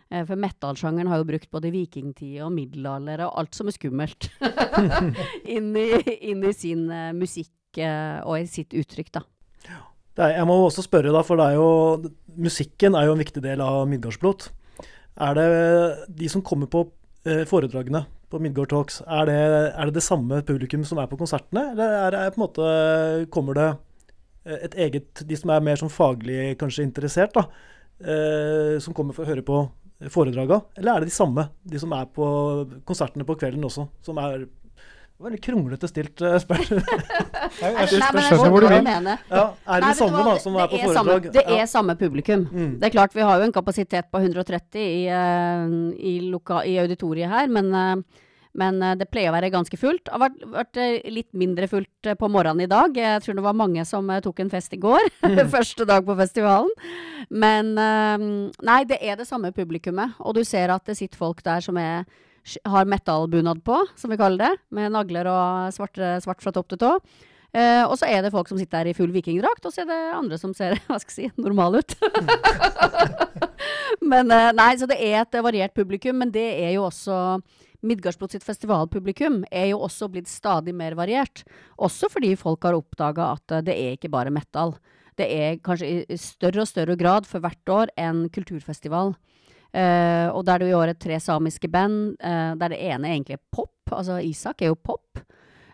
Eh, 0.10 0.26
for 0.26 0.36
metal-sjangeren 0.36 1.10
har 1.12 1.22
jo 1.22 1.28
brukt 1.30 1.52
både 1.54 1.72
vikingtid 1.74 2.40
og 2.42 2.54
middelalder 2.56 3.26
og 3.28 3.36
alt 3.42 3.58
som 3.58 3.70
er 3.70 3.78
skummelt 3.78 4.30
inn, 5.56 5.70
i, 5.78 5.90
inn, 6.32 6.44
i, 6.44 6.54
sin 6.56 6.88
musikk 7.18 7.54
og 8.26 8.34
i 8.40 8.48
sitt 8.50 8.74
uttrykk, 8.74 9.12
da. 9.20 9.22
Er, 10.20 10.36
jeg 10.36 10.48
må 10.50 10.58
også 10.66 10.84
spørre, 10.84 11.14
da, 11.16 11.24
for 11.24 11.40
det 11.40 11.50
er 11.50 11.58
jo, 11.58 12.12
musikken 12.40 12.96
er 12.98 13.08
jo 13.08 13.16
en 13.16 13.24
viktig 13.24 13.44
del 13.44 13.64
av 13.64 13.86
Midgardsblot. 13.90 14.50
Er 15.26 15.36
det 15.38 15.50
de 16.20 16.32
som 16.32 16.44
kommer 16.46 16.70
på 16.72 16.86
uh, 16.90 17.44
foredragene 17.48 18.04
på 18.30 18.40
Midgard 18.44 18.70
Talks, 18.70 19.00
er 19.08 19.26
det, 19.26 19.38
er 19.74 19.90
det, 19.90 19.96
det 19.96 20.06
samme 20.06 20.44
publikum 20.46 20.84
som 20.86 21.00
er 21.02 21.08
på 21.10 21.18
konsertene, 21.18 21.72
eller 21.72 21.96
er 22.04 22.14
det 22.14 22.26
på 22.36 22.40
en 22.40 22.44
måte, 22.44 22.68
kommer 23.34 23.58
det 23.58 23.70
et 24.50 24.76
eget 24.86 25.24
De 25.28 25.38
som 25.38 25.50
er 25.52 25.64
mer 25.66 25.78
sånn 25.78 25.92
faglig 25.92 26.54
kanskje 26.62 26.86
interessert, 26.86 27.34
da, 27.34 27.48
som 28.82 28.94
kommer 28.96 29.18
for 29.18 29.26
å 29.26 29.32
høre 29.32 29.44
på 29.46 29.58
foredraga, 30.14 30.62
eller 30.78 30.94
er 30.94 31.04
det 31.04 31.10
de 31.10 31.16
samme, 31.18 31.48
de 31.68 31.82
som 31.82 31.92
er 31.98 32.06
på 32.16 32.28
konsertene 32.88 33.26
på 33.28 33.36
kvelden 33.42 33.66
også? 33.68 33.88
Som 34.06 34.22
er 34.22 34.46
Veldig 35.20 35.40
kronglete 35.44 35.88
stilt 35.92 36.22
uh, 36.24 36.38
spørsmål. 36.40 36.80
jeg, 37.60 37.90
skjønner 37.92 38.54
hvor 38.54 38.64
du 38.64 38.70
vil. 38.72 38.86
Ja, 38.88 39.42
er 39.68 39.84
det 39.84 39.90
de 39.90 39.98
samme 40.00 40.22
da, 40.24 40.36
som 40.40 40.56
er 40.56 40.70
på 40.72 40.80
foredrag? 40.80 40.96
Samme, 40.96 41.34
det 41.36 41.44
er 41.58 41.66
samme 41.68 41.96
publikum. 42.00 42.46
Mm. 42.48 42.72
Det 42.80 42.88
er 42.88 42.94
klart, 42.94 43.18
vi 43.18 43.26
har 43.28 43.42
jo 43.42 43.50
en 43.50 43.56
kapasitet 43.56 44.08
på 44.08 44.22
130 44.24 44.80
i, 44.80 45.04
uh, 45.12 45.76
i, 46.00 46.16
loka, 46.32 46.62
i 46.64 46.78
auditoriet 46.80 47.32
her, 47.34 47.52
men 47.52 47.72
uh, 47.76 48.24
men 48.58 48.80
uh, 48.82 48.96
det 48.98 49.10
pleier 49.12 49.30
å 49.30 49.36
være 49.36 49.52
ganske 49.54 49.78
fullt. 49.78 50.06
Det 50.08 50.14
har 50.16 50.24
vært, 50.24 50.40
vært 50.56 50.80
litt 51.14 51.30
mindre 51.38 51.68
fullt 51.70 52.10
uh, 52.10 52.16
på 52.18 52.30
morgenen 52.32 52.66
i 52.66 52.70
dag. 52.72 52.96
Jeg 52.98 53.22
tror 53.26 53.38
det 53.38 53.46
var 53.46 53.58
mange 53.58 53.84
som 53.86 54.10
tok 54.24 54.42
en 54.42 54.54
fest 54.54 54.76
i 54.76 54.82
går. 54.82 55.12
Mm. 55.30 55.46
Første 55.52 55.86
dag 55.86 56.02
på 56.08 56.16
festivalen. 56.18 56.72
Men 57.30 57.76
nei, 57.76 58.78
det 58.90 58.98
er 59.06 59.18
det 59.20 59.28
samme 59.28 59.52
publikummet. 59.54 60.16
Og 60.26 60.34
du 60.40 60.42
ser 60.48 60.72
at 60.74 60.88
det 60.90 60.96
sitter 60.98 61.20
folk 61.20 61.44
der 61.46 61.62
som 61.62 61.78
er, 61.78 62.08
har 62.66 62.88
metallbunad 62.90 63.64
på, 63.68 63.78
som 64.00 64.12
vi 64.12 64.20
kaller 64.20 64.42
det. 64.46 64.64
Med 64.76 64.94
nagler 64.96 65.30
og 65.32 65.76
svart, 65.76 66.00
svart 66.24 66.44
fra 66.44 66.54
topp 66.56 66.72
til 66.74 66.82
tå. 66.82 66.94
Eh, 67.50 67.82
og 67.82 67.96
så 67.98 68.06
er 68.06 68.22
det 68.22 68.30
folk 68.30 68.50
som 68.50 68.60
sitter 68.60 68.84
der 68.84 68.92
i 68.92 68.98
full 68.98 69.10
vikingdrakt, 69.14 69.64
og 69.66 69.74
så 69.74 69.82
er 69.82 69.90
det 69.90 69.98
andre 70.14 70.38
som 70.38 70.54
ser 70.54 70.78
hva 70.90 71.00
skal 71.02 71.24
jeg 71.26 71.32
si, 71.32 71.42
normale 71.42 71.82
ut. 71.82 71.96
men 74.12 74.30
eh, 74.36 74.52
Nei, 74.58 74.74
så 74.78 74.90
det 74.90 75.00
er 75.02 75.24
et 75.24 75.40
variert 75.42 75.74
publikum, 75.78 76.22
men 76.22 76.34
det 76.36 76.46
er 76.60 76.76
jo 76.78 76.86
også 76.90 77.40
Midgardsblod 77.80 78.34
sitt 78.34 78.44
festivalpublikum 78.44 79.46
er 79.56 79.70
jo 79.72 79.78
også 79.86 80.10
blitt 80.12 80.28
stadig 80.28 80.74
mer 80.76 80.98
variert. 81.00 81.46
Også 81.80 82.10
fordi 82.12 82.34
folk 82.36 82.68
har 82.68 82.76
oppdaga 82.76 83.30
at 83.38 83.54
uh, 83.56 83.62
det 83.64 83.72
er 83.72 83.96
ikke 83.96 84.12
bare 84.12 84.34
metal. 84.36 84.74
Det 85.16 85.24
er 85.32 85.62
kanskje 85.64 86.04
i 86.04 86.18
større 86.20 86.66
og 86.66 86.68
større 86.68 86.98
grad 87.00 87.24
for 87.28 87.40
hvert 87.40 87.72
år 87.72 87.94
en 87.96 88.26
kulturfestival. 88.36 89.14
Og 89.70 90.40
der 90.48 90.62
du 90.62 90.66
i 90.66 90.74
år 90.74 90.92
er 90.92 90.98
tre 90.98 91.20
samiske 91.22 91.70
band, 91.70 92.16
der 92.20 92.72
det 92.74 92.80
ene 92.82 93.12
egentlig 93.12 93.36
er 93.38 93.44
pop. 93.54 93.76
Altså 93.94 94.18
Isak 94.26 94.64
er 94.64 94.72
jo 94.72 94.80
pop. 94.82 95.22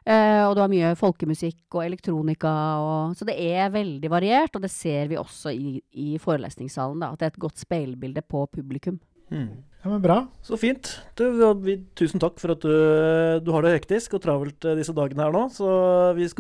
Uh, 0.06 0.46
og 0.46 0.52
du 0.54 0.60
har 0.62 0.70
mye 0.70 0.92
folkemusikk 1.00 1.80
og 1.80 1.82
elektronika. 1.82 2.52
Og, 2.78 3.16
så 3.18 3.26
det 3.26 3.40
er 3.42 3.72
veldig 3.74 4.12
variert, 4.14 4.54
og 4.54 4.62
det 4.62 4.70
ser 4.70 5.10
vi 5.10 5.18
også 5.18 5.50
i, 5.50 5.80
i 5.98 6.20
forelesningssalen. 6.22 7.02
Da, 7.02 7.10
at 7.14 7.22
det 7.22 7.26
er 7.26 7.34
et 7.34 7.46
godt 7.48 7.64
speilbilde 7.64 8.22
på 8.22 8.44
publikum. 8.54 9.00
Mm. 9.34 9.50
Ja, 9.82 9.90
men 9.90 10.04
Bra. 10.04 10.20
Så 10.46 10.60
fint. 10.62 10.92
Du, 11.18 11.26
vi, 11.66 11.80
tusen 11.98 12.22
takk 12.22 12.38
for 12.42 12.54
at 12.54 12.62
du, 12.62 12.70
du, 13.42 13.50
har 13.56 13.66
det 13.66 13.74
hektisk 13.80 14.14
og 14.18 14.22
travelt 14.22 14.66
eh, 14.66 14.78
disse 14.78 14.94
dagene 14.98 15.26
her 15.26 15.34
nå. 15.34 15.48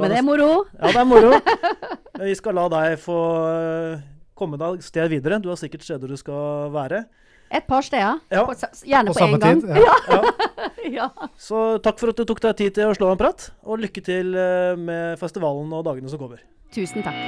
men 0.05 0.13
det 0.13 0.21
er 0.21 0.25
moro. 0.25 0.51
Ja, 0.77 0.91
det 0.93 1.01
er 1.01 1.09
moro. 1.09 1.33
vi 2.29 2.37
skal 2.37 2.57
la 2.57 2.69
deg 2.73 2.99
få 3.01 3.19
eh, 3.49 4.05
komme 4.37 4.61
deg 4.61 4.85
sted 4.85 5.09
videre. 5.13 5.41
Du 5.41 5.49
har 5.49 5.57
sikkert 5.61 5.85
steder 5.85 6.13
du 6.13 6.17
skal 6.21 6.69
være. 6.73 7.07
Et 7.51 7.63
par 7.67 7.81
steder. 7.85 8.19
Ja. 8.31 8.43
På, 8.45 8.53
gjerne 8.85 9.07
På 9.07 9.13
på, 9.13 9.19
samme 9.19 9.37
en 9.37 9.39
gang. 9.39 9.61
tid, 9.61 9.69
ja. 9.69 9.95
Ja. 10.09 10.21
ja. 10.97 11.09
Så 11.37 11.77
takk 11.85 11.99
for 12.01 12.09
at 12.11 12.17
du 12.17 12.25
tok 12.25 12.41
deg 12.41 12.57
tid 12.57 12.75
til 12.79 12.89
å 12.91 12.95
slå 12.97 13.11
en 13.13 13.21
prat, 13.21 13.49
og 13.63 13.79
lykke 13.85 14.01
til 14.05 14.33
eh, 14.35 14.73
med 14.79 15.19
festivalen 15.21 15.71
og 15.73 15.85
dagene 15.87 16.09
som 16.11 16.19
kommer. 16.21 16.41
Tusen 16.75 17.05
takk. 17.05 17.21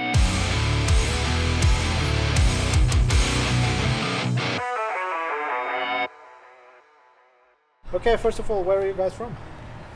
Okay, 7.94 8.18
first 8.18 8.40
of 8.40 8.52
all, 8.52 8.64
where 8.64 8.80
are 8.80 8.86
you 8.88 8.94
guys 8.94 9.14
from? 9.14 9.36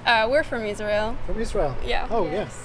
Uh, 0.05 0.27
we're 0.29 0.43
from 0.43 0.65
Israel. 0.65 1.15
From 1.25 1.39
Israel. 1.41 1.75
Yeah. 1.85 2.07
Oh, 2.09 2.25
yes. 2.25 2.55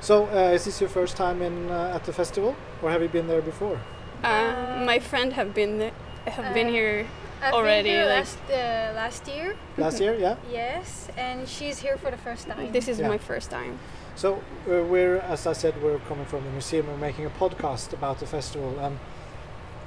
So, 0.00 0.26
uh, 0.26 0.52
is 0.54 0.64
this 0.64 0.80
your 0.80 0.90
first 0.90 1.16
time 1.16 1.40
in 1.40 1.70
uh, 1.70 1.92
at 1.94 2.04
the 2.04 2.12
festival, 2.12 2.54
or 2.82 2.90
have 2.90 3.00
you 3.02 3.08
been 3.08 3.26
there 3.28 3.42
before? 3.42 3.80
Uh, 4.24 4.82
my 4.84 4.98
friend 4.98 5.32
have 5.32 5.54
been 5.54 5.78
th- 5.78 5.92
have 6.26 6.54
been 6.54 6.68
Uh, 6.68 6.70
here. 6.70 7.06
I've 7.42 7.52
already, 7.54 7.82
been 7.90 7.92
here 8.00 8.06
like- 8.06 8.18
last, 8.24 8.38
uh, 8.50 8.94
last 8.96 9.28
year. 9.28 9.56
Last 9.76 10.00
year, 10.00 10.14
yeah. 10.14 10.36
Yes, 10.50 11.08
and 11.16 11.46
she's 11.48 11.78
here 11.78 11.96
for 11.98 12.10
the 12.10 12.16
first 12.16 12.46
time. 12.48 12.72
This 12.72 12.88
is 12.88 12.98
Yeah. 12.98 13.08
my 13.08 13.18
first 13.18 13.50
time. 13.50 13.78
So 14.14 14.28
uh, 14.34 14.82
we're, 14.92 15.18
as 15.18 15.46
I 15.46 15.52
said, 15.52 15.74
we're 15.82 15.98
coming 16.08 16.24
from 16.26 16.44
the 16.44 16.50
museum. 16.50 16.86
We're 16.86 16.96
making 17.08 17.26
a 17.26 17.30
podcast 17.38 17.92
about 17.92 18.18
the 18.18 18.26
festival, 18.26 18.78
and 18.80 18.98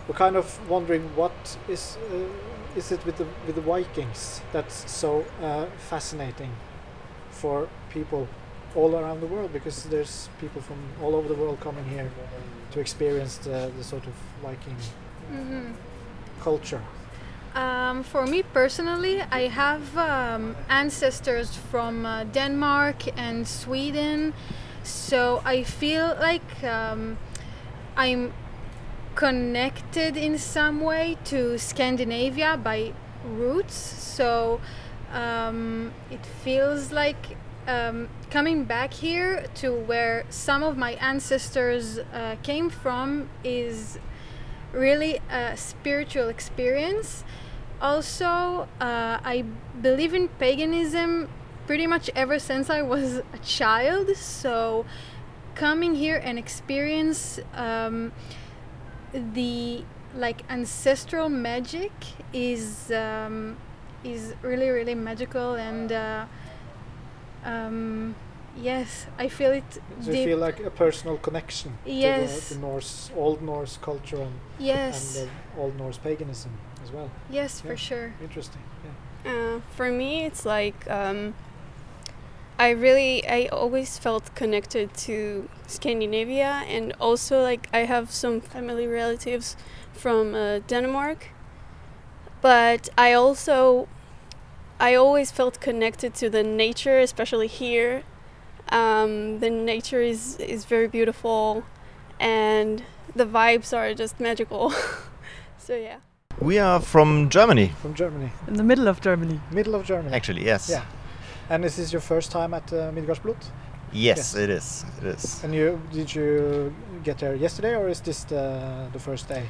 we're 0.07 0.17
kind 0.25 0.35
of 0.35 0.45
wondering 0.69 1.09
what 1.15 1.57
is 1.67 1.97
uh, 2.11 2.77
is 2.79 2.91
it 2.91 3.03
with 3.05 3.17
the 3.17 3.25
with 3.47 3.55
the 3.55 3.61
Vikings 3.61 4.41
that's 4.53 4.85
so 4.91 5.25
uh, 5.41 5.65
fascinating 5.89 6.51
for 7.31 7.67
people 7.93 8.27
all 8.75 8.95
around 8.95 9.19
the 9.21 9.25
world 9.27 9.51
because 9.53 9.89
there's 9.89 10.29
people 10.39 10.61
from 10.61 10.77
all 11.01 11.15
over 11.15 11.27
the 11.27 11.33
world 11.41 11.59
coming 11.59 11.85
here 11.89 12.09
to 12.71 12.79
experience 12.79 13.37
the, 13.37 13.71
the 13.77 13.83
sort 13.83 14.05
of 14.05 14.13
Viking 14.43 14.77
Mhm. 15.31 15.73
Culture. 16.43 16.81
Um, 17.55 18.03
for 18.03 18.27
me 18.27 18.43
personally, 18.43 19.21
I 19.21 19.47
have 19.47 19.97
um, 19.97 20.55
ancestors 20.69 21.55
from 21.55 22.05
uh, 22.05 22.23
Denmark 22.25 23.17
and 23.17 23.47
Sweden, 23.47 24.33
so 24.83 25.41
I 25.43 25.63
feel 25.63 26.15
like 26.19 26.63
um, 26.63 27.17
I'm 27.97 28.33
connected 29.15 30.15
in 30.15 30.37
some 30.37 30.81
way 30.81 31.17
to 31.25 31.57
Scandinavia 31.57 32.55
by 32.55 32.93
roots. 33.25 33.75
So 33.75 34.61
um, 35.11 35.91
it 36.09 36.25
feels 36.43 36.91
like 36.91 37.35
um, 37.67 38.09
coming 38.31 38.63
back 38.63 38.93
here 38.93 39.45
to 39.55 39.73
where 39.73 40.25
some 40.29 40.63
of 40.63 40.77
my 40.77 40.93
ancestors 40.93 41.99
uh, 41.99 42.35
came 42.43 42.69
from 42.69 43.29
is 43.43 43.99
really 44.73 45.19
a 45.29 45.57
spiritual 45.57 46.29
experience. 46.29 47.23
Also, 47.81 48.67
uh, 48.81 49.19
I 49.23 49.45
believe 49.81 50.13
in 50.13 50.27
paganism 50.27 51.29
pretty 51.65 51.87
much 51.87 52.09
ever 52.15 52.39
since 52.39 52.69
I 52.69 52.81
was 52.81 53.21
a 53.33 53.37
child. 53.43 54.15
So, 54.17 54.85
coming 55.55 55.95
here 55.95 56.21
and 56.23 56.37
experience 56.37 57.39
um, 57.53 58.11
the 59.13 59.83
like 60.15 60.41
ancestral 60.49 61.29
magic 61.29 61.91
is 62.33 62.91
um, 62.91 63.57
is 64.03 64.33
really 64.41 64.69
really 64.69 64.95
magical 64.95 65.53
and 65.55 65.91
uh, 65.91 66.25
um, 67.43 68.15
yes, 68.57 69.07
I 69.17 69.27
feel 69.29 69.51
it. 69.51 69.63
So 70.01 70.11
you 70.11 70.23
feel 70.25 70.37
like 70.37 70.59
a 70.59 70.69
personal 70.69 71.17
connection 71.17 71.77
Yes. 71.85 72.49
to 72.49 72.53
the, 72.55 72.61
the 72.61 72.67
Norse, 72.67 73.11
Old 73.15 73.41
Norse 73.41 73.77
culture 73.81 74.21
and, 74.21 74.33
yes, 74.59 75.15
and 75.15 75.27
the 75.27 75.61
Old 75.61 75.77
Norse 75.77 75.97
paganism 75.97 76.51
as 76.83 76.91
well. 76.91 77.09
yes, 77.29 77.61
yeah. 77.63 77.71
for 77.71 77.77
sure. 77.77 78.13
Interesting. 78.21 78.61
Yeah. 78.85 79.31
Uh, 79.31 79.61
for 79.75 79.91
me, 79.91 80.25
it's 80.25 80.45
like 80.45 80.89
um, 80.89 81.33
I 82.57 82.69
really 82.71 83.27
I 83.27 83.47
always 83.51 83.97
felt 83.97 84.33
connected 84.35 84.93
to 85.07 85.47
Scandinavia, 85.67 86.63
and 86.67 86.93
also 86.99 87.41
like 87.41 87.69
I 87.73 87.79
have 87.85 88.11
some 88.11 88.41
family 88.41 88.87
relatives 88.87 89.55
from 89.93 90.35
uh, 90.35 90.59
Denmark, 90.67 91.27
but 92.41 92.89
I 92.97 93.13
also 93.13 93.87
I 94.79 94.95
always 94.95 95.31
felt 95.31 95.59
connected 95.59 96.13
to 96.15 96.29
the 96.29 96.43
nature, 96.43 96.99
especially 96.99 97.47
here. 97.47 98.03
Um, 98.71 99.39
the 99.39 99.49
nature 99.49 100.01
is 100.01 100.37
is 100.39 100.65
very 100.65 100.87
beautiful, 100.87 101.63
and 102.19 102.83
the 103.15 103.25
vibes 103.25 103.73
are 103.73 103.93
just 103.93 104.19
magical. 104.19 104.71
so 105.57 105.73
yeah. 105.75 105.97
We 106.41 106.59
are 106.59 106.79
from 106.79 107.29
Germany, 107.29 107.71
From 107.81 107.93
Germany, 107.93 108.29
In 108.47 108.53
the 108.53 108.63
middle 108.63 108.87
of 108.87 109.01
Germany. 109.01 109.39
middle 109.51 109.75
of 109.75 109.85
Germany. 109.85 110.15
actually. 110.15 110.45
Yes. 110.45 110.69
Yeah. 110.69 110.83
And 111.49 111.63
this 111.63 111.77
is 111.77 111.85
this 111.85 111.91
your 111.93 112.01
first 112.01 112.31
time 112.31 112.53
at 112.53 112.71
uh, 112.71 112.91
Midgardsblot? 112.95 113.35
Yes, 113.91 114.17
Yes. 114.17 114.35
it 114.35 114.49
is. 114.49 114.85
It 115.01 115.07
is. 115.07 115.43
And 115.43 115.53
you 115.53 115.79
did 115.91 116.15
you 116.15 116.71
get 117.03 117.17
there 117.17 117.35
yesterday 117.35 117.75
or 117.75 117.89
is 117.89 118.01
this 118.01 118.23
the 118.25 118.61
the 118.93 118.99
first 118.99 119.27
day? 119.29 119.43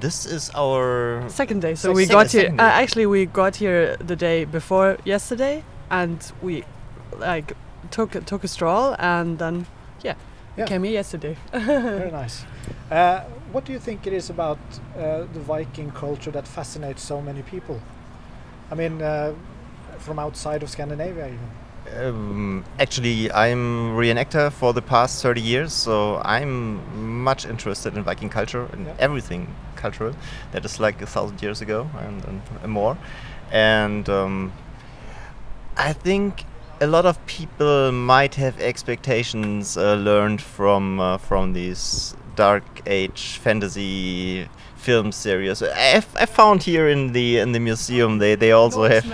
This 0.00 0.26
is 0.26 0.50
our. 0.54 1.22
Second 1.28 1.62
day. 1.62 1.74
So 1.74 1.80
Second- 1.88 1.96
we 1.96 2.04
second- 2.06 2.22
got 2.22 2.32
here. 2.32 2.50
Uh, 2.58 2.82
actually, 2.82 3.06
we 3.06 3.26
got 3.26 3.56
here 3.56 3.96
the 4.08 4.16
day 4.16 4.44
before 4.46 4.96
yesterday, 5.04 5.62
and 5.90 6.18
we 6.42 6.64
like 7.20 7.52
took 7.90 8.24
took 8.26 8.44
a 8.44 8.48
stroll, 8.48 8.94
and 8.98 9.38
then 9.38 9.66
yeah, 10.04 10.14
we 10.56 10.62
Yeah. 10.62 10.68
came 10.68 10.84
here 10.84 10.92
yesterday. 10.94 11.36
Very 11.52 12.10
nice. 12.10 12.44
Uh, 12.90 13.20
what 13.52 13.64
do 13.64 13.72
you 13.72 13.78
think 13.80 14.06
it 14.06 14.12
is 14.12 14.30
about 14.30 14.58
uh, 14.96 15.24
the 15.32 15.40
Viking 15.40 15.90
culture 15.90 16.30
that 16.32 16.46
fascinates 16.48 17.02
so 17.02 17.20
many 17.20 17.42
people? 17.42 17.80
I 18.70 18.74
mean, 18.74 19.02
uh, 19.02 19.32
from 19.98 20.18
outside 20.18 20.62
of 20.62 20.70
Scandinavia, 20.70 21.26
even. 21.26 21.50
Um, 22.04 22.64
actually, 22.80 23.30
I'm 23.30 23.94
reenactor 23.96 24.50
for 24.50 24.72
the 24.72 24.82
past 24.82 25.22
30 25.22 25.40
years, 25.40 25.72
so 25.72 26.20
I'm 26.24 27.22
much 27.22 27.46
interested 27.46 27.96
in 27.96 28.02
Viking 28.02 28.28
culture 28.28 28.68
and 28.72 28.86
Yeah. 28.86 28.94
everything 28.98 29.46
cultural 29.76 30.12
that 30.52 30.64
is 30.64 30.80
like 30.80 31.02
a 31.02 31.06
thousand 31.06 31.40
years 31.42 31.60
ago 31.62 31.88
and, 32.00 32.24
and 32.62 32.72
more. 32.72 32.96
And 33.52 34.08
um, 34.08 34.52
I 35.76 35.92
think 35.92 36.44
a 36.80 36.86
lot 36.86 37.06
of 37.06 37.24
people 37.26 37.90
might 37.92 38.34
have 38.34 38.60
expectations 38.60 39.76
uh, 39.76 39.94
learned 39.94 40.42
from 40.42 41.00
uh, 41.00 41.18
from 41.18 41.52
these 41.52 42.14
dark 42.34 42.64
age 42.86 43.38
fantasy 43.38 44.46
film 44.76 45.10
series. 45.10 45.62
I, 45.62 45.96
I 45.96 46.26
found 46.26 46.62
here 46.62 46.88
in 46.88 47.12
the 47.12 47.38
in 47.38 47.52
the 47.52 47.60
museum 47.60 48.18
they, 48.18 48.34
they 48.34 48.52
also 48.52 48.84
have 48.84 49.06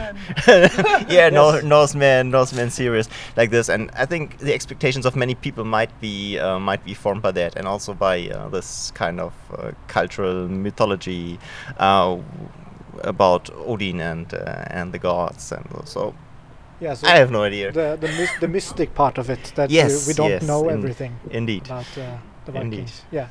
yeah 1.09 1.31
no. 1.31 1.61
Norseman 1.61 2.31
Norseman 2.31 2.71
series 2.71 3.09
like 3.37 3.51
this, 3.51 3.69
and 3.69 3.91
I 3.93 4.07
think 4.07 4.39
the 4.39 4.53
expectations 4.53 5.07
of 5.07 5.15
many 5.15 5.35
people 5.35 5.65
might 5.65 5.99
be 6.01 6.39
uh, 6.39 6.59
might 6.59 6.85
be 6.85 6.95
formed 6.95 7.23
by 7.23 7.33
that, 7.33 7.57
and 7.57 7.69
also 7.69 7.95
by 7.95 8.29
uh, 8.29 8.49
this 8.49 8.91
kind 8.91 9.21
of 9.21 9.33
uh, 9.57 9.71
cultural 9.87 10.49
mythology 10.49 11.39
uh, 11.79 12.19
about 13.03 13.51
Odin 13.55 14.01
and 14.01 14.35
uh, 14.35 14.65
and 14.67 14.93
the 14.93 14.99
gods, 14.99 15.53
and 15.53 15.67
so 15.85 16.15
Yeah, 16.83 16.95
so 16.95 17.07
I 17.07 17.19
have 17.19 17.31
no 17.31 17.43
idea. 17.47 17.71
the 17.73 17.97
the, 18.01 18.09
mys- 18.09 18.41
the 18.41 18.49
mystic 18.49 18.95
part 18.95 19.19
of 19.19 19.29
it 19.31 19.53
that 19.55 19.71
Yes, 19.71 20.07
we, 20.07 20.13
we 20.13 20.15
don't 20.17 20.31
yes, 20.31 20.43
know 20.43 20.69
in- 20.69 20.79
everything 20.79 21.13
Indeed. 21.31 21.63
about 21.67 21.87
uh, 21.99 22.19
the 22.47 22.61
Indeed. 22.61 22.91
Yeah, 23.13 23.29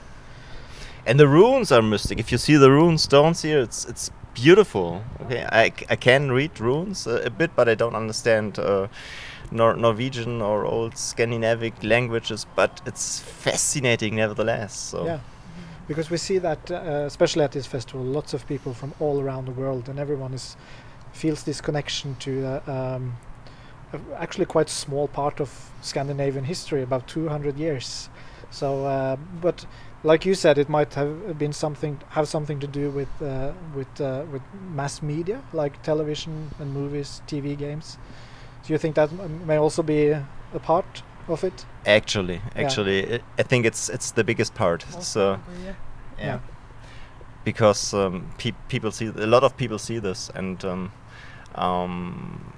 and 1.06 1.20
the 1.20 1.28
runes 1.28 1.72
are 1.72 1.82
mystic. 1.82 2.20
If 2.20 2.32
you 2.32 2.38
see 2.38 2.58
the 2.58 2.70
rune 2.70 2.98
stones 2.98 3.42
here, 3.42 3.60
it's 3.60 3.86
it's 3.90 4.12
beautiful. 4.34 5.02
Okay, 5.26 5.44
I, 5.52 5.72
I 5.90 5.96
can 5.98 6.32
read 6.32 6.60
runes 6.60 7.08
uh, 7.08 7.22
a 7.26 7.30
bit, 7.30 7.52
but 7.56 7.68
I 7.68 7.76
don't 7.76 7.96
understand 7.96 8.58
uh, 8.60 8.88
Nor- 9.52 9.76
Norwegian 9.76 10.42
or 10.42 10.66
old 10.66 10.94
Scandinavic 10.98 11.74
languages. 11.84 12.46
But 12.56 12.82
it's 12.86 13.20
fascinating 13.20 14.16
nevertheless. 14.16 14.74
So 14.92 15.06
yeah. 15.06 15.20
Because 15.88 16.10
we 16.12 16.18
see 16.18 16.40
that, 16.40 16.72
uh, 16.72 17.06
especially 17.06 17.44
at 17.44 17.52
this 17.52 17.68
festival, 17.68 18.06
lots 18.06 18.34
of 18.34 18.46
people 18.48 18.74
from 18.74 18.94
all 19.00 19.20
around 19.20 19.46
the 19.46 19.52
world, 19.52 19.90
and 19.90 20.00
everyone 20.00 20.34
is 20.34 20.56
feels 21.12 21.44
this 21.44 21.60
connection 21.62 22.16
to 22.20 22.32
uh, 22.68 22.72
um, 22.96 23.18
actually 24.18 24.46
quite 24.46 24.70
small 24.70 25.08
part 25.08 25.40
of 25.40 25.72
Scandinavian 25.82 26.46
history, 26.46 26.82
about 26.82 27.08
200 27.08 27.58
years. 27.58 28.10
So, 28.50 28.86
uh, 28.86 29.16
but 29.42 29.66
like 30.04 30.26
you 30.26 30.36
said, 30.36 30.58
it 30.58 30.70
might 30.70 30.94
have 30.96 31.38
been 31.38 31.54
something 31.54 32.00
have 32.10 32.28
something 32.28 32.60
to 32.60 32.68
do 32.68 32.90
with 32.90 33.10
uh, 33.22 33.54
with 33.76 34.02
uh, 34.02 34.24
with 34.32 34.42
mass 34.76 35.02
media, 35.02 35.42
like 35.54 35.82
television 35.84 36.52
and 36.60 36.74
movies, 36.74 37.22
TV 37.28 37.58
games. 37.58 37.98
Do 38.66 38.74
you 38.74 38.80
think 38.80 38.96
that 38.96 39.12
may 39.46 39.58
also 39.58 39.84
be 39.84 40.10
a 40.10 40.60
part 40.60 41.04
of 41.28 41.44
it? 41.44 41.66
actually, 41.86 42.42
actually, 42.56 43.14
I 43.14 43.20
I 43.40 43.44
think 43.44 43.66
it's 43.66 43.90
it's 43.90 44.12
the 44.12 44.24
biggest 44.24 44.54
part. 44.54 44.86
So 45.00 45.40
yeah. 45.66 45.74
yeah, 46.20 46.40
because 47.44 47.94
um, 47.94 48.32
pe- 48.38 48.56
people 48.68 48.92
see 48.92 49.08
a 49.08 49.28
lot 49.28 49.44
of 49.44 49.56
people 49.58 49.80
see 49.80 50.00
this, 50.00 50.32
and 50.36 50.64
um, 50.66 50.92
um, 51.56 52.54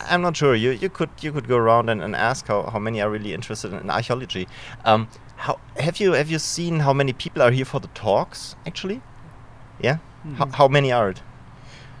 I'm 0.00 0.22
not 0.22 0.36
sure. 0.36 0.54
You 0.54 0.70
you 0.70 0.88
could 0.88 1.10
you 1.20 1.32
could 1.32 1.48
go 1.48 1.56
around 1.56 1.88
and, 1.90 2.02
and 2.02 2.14
ask 2.16 2.46
how, 2.48 2.62
how 2.64 2.78
many 2.78 3.00
are 3.00 3.10
really 3.10 3.32
interested 3.34 3.72
in 3.72 3.90
archaeology. 3.90 4.46
Um, 4.84 5.08
how 5.36 5.58
have 5.76 6.00
you 6.00 6.12
have 6.12 6.30
you 6.30 6.38
seen 6.38 6.80
how 6.80 6.92
many 6.92 7.12
people 7.12 7.42
are 7.42 7.50
here 7.50 7.64
for 7.64 7.80
the 7.80 7.88
talks? 7.88 8.56
Actually, 8.66 9.00
yeah. 9.80 9.98
Ho- 10.38 10.50
how 10.52 10.68
many 10.68 10.90
are 10.92 11.10
it? 11.10 11.22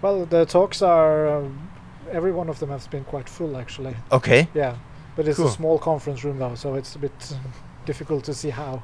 Well, 0.02 0.26
the 0.26 0.44
talks 0.46 0.82
are. 0.82 1.28
Um, 1.28 1.68
every 2.10 2.32
one 2.32 2.48
of 2.48 2.58
them 2.58 2.70
has 2.70 2.86
been 2.86 3.04
quite 3.04 3.28
full, 3.28 3.56
actually. 3.56 3.96
Okay. 4.12 4.48
Yeah, 4.54 4.76
but 5.16 5.26
it's 5.28 5.36
Cool. 5.38 5.48
a 5.48 5.50
small 5.50 5.78
conference 5.78 6.24
room 6.24 6.38
though, 6.38 6.54
so 6.54 6.74
it's 6.74 6.94
a 6.96 6.98
bit 6.98 7.12
uh, 7.32 7.36
difficult 7.86 8.24
to 8.24 8.34
see 8.34 8.50
how 8.50 8.82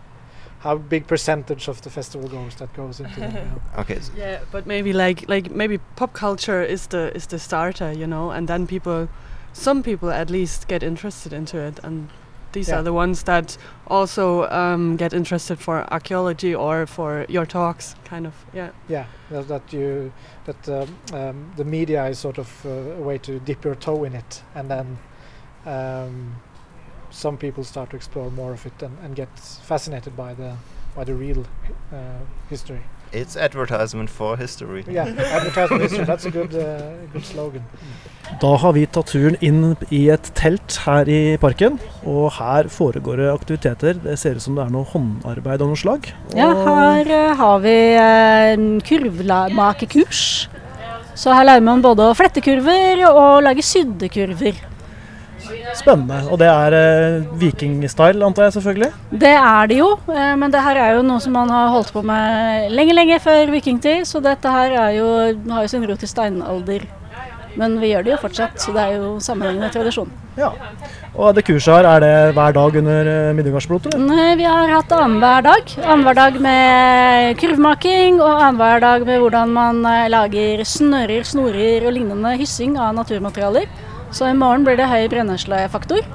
how 0.60 0.76
big 0.76 1.06
percentage 1.06 1.68
of 1.68 1.80
the 1.80 1.90
festival 1.90 2.28
goes 2.28 2.54
that 2.56 2.72
goes 2.76 3.00
into. 3.00 3.20
them, 3.20 3.32
yeah. 3.34 3.80
Okay. 3.80 3.96
s- 3.96 4.10
Yeah, 4.16 4.40
but 4.52 4.66
maybe 4.66 4.92
like 4.92 5.28
like 5.28 5.50
maybe 5.50 5.78
pop 5.96 6.12
culture 6.12 6.62
is 6.62 6.86
the 6.88 7.10
is 7.16 7.26
the 7.26 7.38
starter, 7.38 7.92
you 7.92 8.06
know, 8.06 8.30
and 8.30 8.46
then 8.48 8.66
people, 8.66 9.08
some 9.52 9.82
people 9.82 10.10
at 10.10 10.30
least 10.30 10.68
get 10.68 10.82
interested 10.82 11.32
into 11.32 11.56
it, 11.58 11.80
and 11.84 12.08
these 12.52 12.68
Yeah. 12.72 12.80
are 12.80 12.82
the 12.84 12.92
ones 12.92 13.22
that 13.22 13.58
also 13.86 14.48
um, 14.50 14.96
get 14.96 15.12
interested 15.12 15.58
for 15.58 15.84
archaeology 15.92 16.54
or 16.54 16.86
for 16.86 17.24
your 17.28 17.46
talks, 17.46 17.94
kind 18.10 18.26
of. 18.26 18.32
Yeah. 18.54 18.70
Yeah, 18.88 19.04
that, 19.30 19.46
that 19.48 19.72
you 19.72 20.12
that 20.44 20.68
um, 20.68 20.88
um, 21.12 21.52
the 21.56 21.64
media 21.64 22.06
is 22.10 22.18
sort 22.18 22.38
of 22.38 22.48
uh, 22.66 22.68
a 22.98 23.02
way 23.02 23.18
to 23.18 23.38
dip 23.46 23.64
your 23.64 23.76
toe 23.76 24.04
in 24.06 24.14
it, 24.14 24.42
and 24.54 24.68
then 24.70 24.98
um, 25.66 26.34
some 27.10 27.36
people 27.36 27.64
start 27.64 27.90
to 27.90 27.96
explore 27.96 28.30
more 28.30 28.52
of 28.52 28.66
it 28.66 28.82
and, 28.82 28.96
and 29.04 29.16
get 29.16 29.28
fascinated 29.62 30.16
by 30.16 30.34
the 30.34 30.54
by 30.96 31.04
the 31.04 31.14
real 31.14 31.44
uh, 31.92 31.96
history. 32.48 32.80
It's 33.12 33.36
advertisement 33.36 34.08
for 34.08 34.36
history. 34.36 34.84
Yeah, 34.88 35.06
advertisement 35.08 35.82
history. 35.82 36.04
That's 36.04 36.26
a 36.26 36.30
good 36.30 36.54
uh, 36.54 36.94
good 37.12 37.24
slogan. 37.24 37.64
Da 38.40 38.52
har 38.62 38.72
vi 38.76 38.84
tatt 38.86 39.10
turen 39.10 39.34
inn 39.42 39.74
i 39.90 40.04
et 40.14 40.30
telt 40.38 40.76
her 40.84 41.10
i 41.10 41.36
parken, 41.42 41.80
og 42.06 42.30
her 42.38 42.70
foregår 42.70 43.18
det 43.18 43.32
aktiviteter. 43.32 43.98
Det 44.04 44.16
ser 44.18 44.38
ut 44.38 44.46
som 44.46 44.54
det 44.58 44.68
er 44.68 44.74
noe 44.74 44.86
håndarbeid 44.92 45.64
av 45.64 45.72
noe 45.72 45.80
slag. 45.80 46.06
Ja, 46.38 46.52
her 46.54 47.10
eh, 47.10 47.34
har 47.42 47.58
vi 47.66 47.76
eh, 47.98 48.52
en 48.54 48.68
kurvmakekurs. 48.86 50.24
Så 51.18 51.34
her 51.34 51.50
lærer 51.50 51.66
man 51.66 51.82
både 51.82 52.06
å 52.06 52.14
flette 52.16 52.40
kurver 52.44 53.02
og 53.10 53.42
lage 53.42 53.66
sydde 53.66 54.08
kurver. 54.14 54.69
Spennende. 55.78 56.20
Og 56.30 56.38
det 56.40 56.48
er 56.50 56.76
eh, 56.76 57.26
vikingstyle, 57.40 58.24
antar 58.26 58.48
jeg 58.48 58.56
selvfølgelig? 58.58 58.90
Det 59.22 59.34
er 59.34 59.70
det 59.70 59.80
jo, 59.80 59.90
eh, 60.12 60.32
men 60.40 60.52
det 60.52 60.62
her 60.64 60.80
er 60.80 60.96
jo 60.98 61.04
noe 61.06 61.22
som 61.22 61.36
man 61.38 61.52
har 61.52 61.72
holdt 61.74 61.92
på 61.94 62.04
med 62.06 62.70
lenge, 62.74 62.96
lenge 62.96 63.20
før 63.22 63.52
vikingtid. 63.54 64.06
Så 64.08 64.22
dette 64.24 64.54
her 64.54 64.76
er 64.86 64.96
jo, 64.98 65.10
har 65.52 65.66
jo 65.66 65.72
sin 65.72 65.86
rot 65.88 66.06
i 66.06 66.10
steinalder. 66.10 66.88
Men 67.58 67.80
vi 67.82 67.90
gjør 67.90 68.04
det 68.06 68.12
jo 68.12 68.18
fortsatt, 68.22 68.60
så 68.62 68.72
det 68.74 68.82
er 68.82 68.98
jo 69.00 69.14
sammenhengende 69.22 69.70
tradisjon. 69.74 70.10
Ja. 70.38 70.52
Og 71.18 71.34
det 71.34 71.42
kurset 71.48 71.74
her, 71.74 71.88
er 71.88 72.04
det 72.04 72.34
hver 72.36 72.54
dag 72.54 72.76
under 72.80 73.10
eh, 73.10 73.32
Middelgardsblot, 73.34 73.88
eller? 73.90 74.36
Vi 74.38 74.46
har 74.46 74.70
hatt 74.70 74.94
annenhver 74.94 75.44
dag. 75.48 75.74
Annenhver 75.82 76.18
dag 76.20 76.38
med 76.46 77.34
kurvmaking, 77.42 78.20
og 78.22 78.36
annenhver 78.36 78.84
dag 78.84 79.06
med 79.08 79.22
hvordan 79.24 79.54
man 79.56 79.82
eh, 79.90 80.06
lager 80.12 80.62
snører, 80.62 81.26
snorer 81.26 81.88
og 81.88 81.96
lignende 81.98 82.36
hyssing 82.38 82.78
av 82.78 82.94
naturmaterialer. 83.00 83.66
Så 84.10 84.26
i 84.26 84.34
morgen 84.34 84.64
blir 84.66 84.78
det 84.78 84.88
høy 84.90 85.04
brenneslefaktor. 85.10 86.06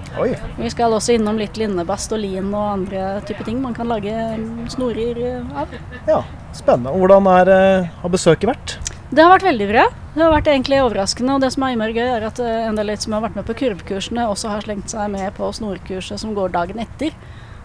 Vi 0.60 0.72
skal 0.72 0.94
også 0.96 1.16
innom 1.16 1.38
litt 1.40 1.56
linnebast 1.60 2.12
og 2.12 2.20
lin 2.20 2.50
og 2.52 2.66
andre 2.74 3.06
typer 3.28 3.48
ting 3.48 3.62
man 3.64 3.76
kan 3.78 3.88
lage 3.88 4.12
mm, 4.12 4.66
snorer 4.74 5.22
av. 5.56 5.72
Ja, 6.10 6.20
spennende. 6.56 6.92
Og 6.92 7.06
hvordan 7.06 7.30
er, 7.32 7.54
eh, 7.54 7.94
har 8.02 8.12
besøket 8.12 8.52
vært? 8.52 8.76
Det 9.16 9.24
har 9.24 9.32
vært 9.32 9.48
veldig 9.48 9.70
bra. 9.70 9.86
Det 10.16 10.24
har 10.24 10.34
vært 10.34 10.52
egentlig 10.52 10.82
overraskende. 10.84 11.38
Og 11.38 11.46
det 11.46 11.54
som 11.56 11.64
er 11.64 11.76
innmari 11.76 11.96
gøy, 11.96 12.10
er 12.18 12.28
at 12.28 12.44
eh, 12.44 12.68
en 12.68 12.76
del 12.80 12.92
som 13.00 13.16
har 13.16 13.24
vært 13.30 13.40
med 13.40 13.48
på 13.48 13.56
kurvkursene, 13.64 14.28
også 14.28 14.52
har 14.52 14.68
slengt 14.68 14.92
seg 14.92 15.08
med 15.16 15.32
på 15.40 15.54
snorkurset 15.56 16.20
som 16.20 16.36
går 16.36 16.52
dagen 16.56 16.84
etter. 16.84 17.16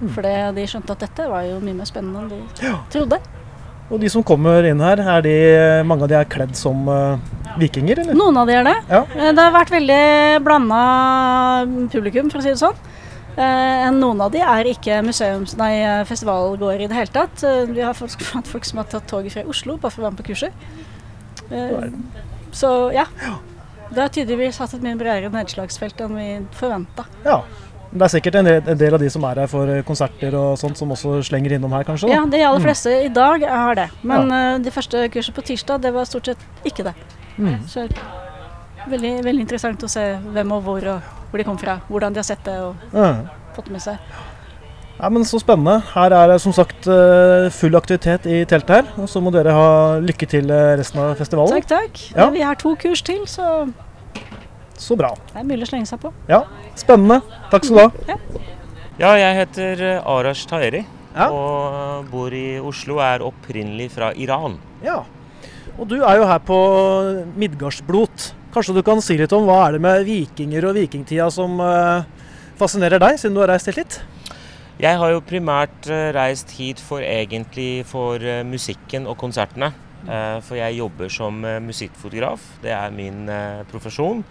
Fordi 0.01 0.33
de 0.57 0.63
skjønte 0.71 0.95
at 0.95 1.03
dette 1.05 1.27
var 1.29 1.45
jo 1.45 1.59
mye 1.61 1.77
mer 1.77 1.89
spennende 1.89 2.23
enn 2.23 2.31
de 2.31 2.75
trodde. 2.95 3.19
Og 3.91 3.99
de 3.99 4.09
som 4.13 4.23
kommer 4.23 4.65
inn 4.71 4.81
her, 4.85 5.01
er 5.17 5.25
de, 5.27 5.35
mange 5.89 6.07
av 6.07 6.11
de 6.13 6.17
er 6.21 6.29
kledd 6.31 6.55
som 6.59 6.87
eh, 6.89 7.19
vikinger, 7.59 8.05
eller? 8.05 8.15
Noen 8.19 8.39
av 8.39 8.47
de 8.51 8.55
er 8.61 8.67
det. 8.69 8.77
Ja. 8.91 9.01
Eh, 9.17 9.33
Det 9.35 9.43
har 9.43 9.55
vært 9.57 9.73
veldig 9.75 10.03
blanda 10.47 10.83
publikum, 11.91 12.31
for 12.31 12.39
å 12.39 12.45
si 12.45 12.53
det 12.55 12.61
sånn. 12.63 12.79
Eh, 13.35 13.89
noen 13.97 14.21
av 14.23 14.31
de 14.35 14.43
er 14.45 14.71
ikke 14.71 15.01
museums, 15.07 15.57
nei, 15.59 15.73
festivalgåere 16.07 16.87
i 16.87 16.91
det 16.91 16.99
hele 16.99 17.15
tatt. 17.15 17.43
Vi 17.75 17.83
har 17.83 17.99
folk, 17.99 18.23
folk 18.53 18.69
som 18.69 18.83
har 18.83 18.91
tatt 18.91 19.09
toget 19.11 19.35
fra 19.35 19.47
Oslo 19.51 19.77
bare 19.81 19.91
for 19.95 20.03
å 20.05 20.07
være 20.09 20.15
med 20.17 20.23
på 20.23 20.29
kurset. 20.31 20.53
Eh, 21.51 21.89
så 22.55 22.75
ja. 22.95 23.07
Det 23.91 23.99
har 24.05 24.13
tydeligvis 24.15 24.61
hatt 24.63 24.77
et 24.77 24.85
mye 24.87 24.95
bredere 24.95 25.33
nedslagsfelt 25.35 25.99
enn 26.05 26.15
vi 26.15 26.29
forventa. 26.55 27.09
Ja. 27.27 27.41
Det 27.91 28.05
er 28.07 28.11
sikkert 28.13 28.37
en 28.39 28.47
del, 28.79 28.95
av 28.95 29.01
de 29.03 29.09
som 29.11 29.25
er 29.27 29.41
her 29.43 29.49
for 29.51 29.71
eh, 29.73 29.81
konserter 29.87 30.35
og 30.39 30.53
sånt, 30.61 30.79
som 30.79 30.93
også 30.95 31.17
slenger 31.27 31.57
innom 31.57 31.73
her, 31.75 31.83
kanskje? 31.89 32.07
da? 32.07 32.21
Ja, 32.21 32.27
de 32.31 32.43
aller 32.47 32.63
fleste 32.63 32.93
i 33.03 33.09
dag 33.11 33.43
har 33.51 33.75
det. 33.81 33.89
Men 34.07 34.31
eh, 34.31 34.59
de 34.63 34.71
første 34.71 35.09
kursene 35.11 35.35
på 35.35 35.43
tirsdag, 35.49 35.83
det 35.83 35.91
var 35.97 36.07
stort 36.07 36.31
sett 36.31 36.45
ikke 36.71 36.87
det. 36.87 36.95
Mm. 37.35 37.57
Så 37.67 37.89
veldig, 38.91 39.15
veldig 39.27 39.43
interessant 39.43 39.83
å 39.83 39.91
se 39.91 40.05
hvem 40.23 40.55
og 40.55 40.63
hvor 40.69 40.87
og 40.95 41.17
hvor 41.33 41.43
de 41.43 41.49
kom 41.51 41.59
fra. 41.59 41.81
Hvordan 41.91 42.15
de 42.15 42.23
har 42.23 42.29
sett 42.31 42.47
det 42.47 42.57
og 42.63 42.79
Ja. 42.95 43.11
fått 43.57 43.67
det 43.67 43.75
med 43.75 43.83
seg. 43.83 43.99
Ja, 45.01 45.09
men 45.09 45.25
Så 45.25 45.41
spennende. 45.41 45.81
Her 45.95 46.13
er 46.13 46.29
det 46.29 46.41
som 46.43 46.53
sagt 46.55 46.87
eh, 46.87 47.51
full 47.51 47.75
aktivitet 47.75 48.27
i 48.31 48.45
teltet 48.45 48.71
her. 48.85 49.07
Så 49.11 49.19
må 49.23 49.33
dere 49.35 49.51
ha 49.57 49.99
lykke 49.99 50.29
til 50.29 50.47
resten 50.79 51.01
av 51.03 51.17
festivalen. 51.19 51.59
Takk, 51.59 51.67
takk. 51.67 52.03
Ja. 52.15 52.31
Vi 52.31 52.43
har 52.47 52.55
to 52.55 52.77
kurs 52.77 53.03
til, 53.03 53.25
så 53.27 53.73
Så 54.81 54.97
bra. 54.97 55.11
det 55.33 55.37
er 55.43 55.45
mulig 55.45 55.67
å 55.67 55.71
slenge 55.75 55.87
seg 55.91 56.01
på. 56.01 56.11
Ja, 56.31 56.43
spennende. 56.81 57.21
Takk 57.53 57.67
skal 57.69 57.77
du 57.77 58.09
ha. 58.09 58.17
Ja, 59.01 59.11
jeg 59.21 59.37
heter 59.43 59.83
eh, 59.95 60.09
Arash 60.09 60.47
Taheri 60.49 60.83
Ja. 61.15 61.27
og 61.33 62.09
bor 62.13 62.33
i 62.37 62.59
Oslo. 62.61 62.99
Er 63.05 63.21
opprinnelig 63.25 63.91
fra 63.95 64.11
Iran. 64.17 64.59
Ja. 64.85 65.03
Og 65.79 65.87
du 65.89 65.99
er 66.05 66.17
jo 66.21 66.27
her 66.29 66.41
på 66.45 66.57
Midgardsblot. 67.41 68.31
Kanskje 68.55 68.75
du 68.75 68.83
kan 68.87 69.01
si 69.05 69.17
litt 69.21 69.33
om 69.37 69.45
hva 69.47 69.61
er 69.69 69.77
det 69.77 69.83
med 69.85 70.05
vikinger 70.09 70.67
og 70.71 70.75
vikingtida 70.81 71.29
som 71.33 71.61
eh, 71.63 72.03
fascinerer 72.61 73.01
deg, 73.03 73.19
siden 73.21 73.37
du 73.37 73.41
har 73.45 73.53
reist 73.53 73.69
helt 73.71 73.79
hit? 73.85 74.01
Jeg 74.81 74.97
har 74.97 75.13
jo 75.13 75.21
primært 75.25 75.89
eh, 75.93 76.09
reist 76.17 76.51
hit 76.57 76.81
for 76.83 77.05
egentlig 77.05 77.85
for 77.89 78.19
musikken 78.49 79.07
og 79.07 79.19
konsertene. 79.21 79.73
Eh, 80.09 80.39
For 80.45 80.57
jeg 80.57 80.79
jobber 80.81 81.13
som 81.13 81.41
musikkfotograf. 81.67 82.41
Det 82.65 82.73
er 82.73 82.91
min 82.91 83.29
profesjon. 83.71 84.25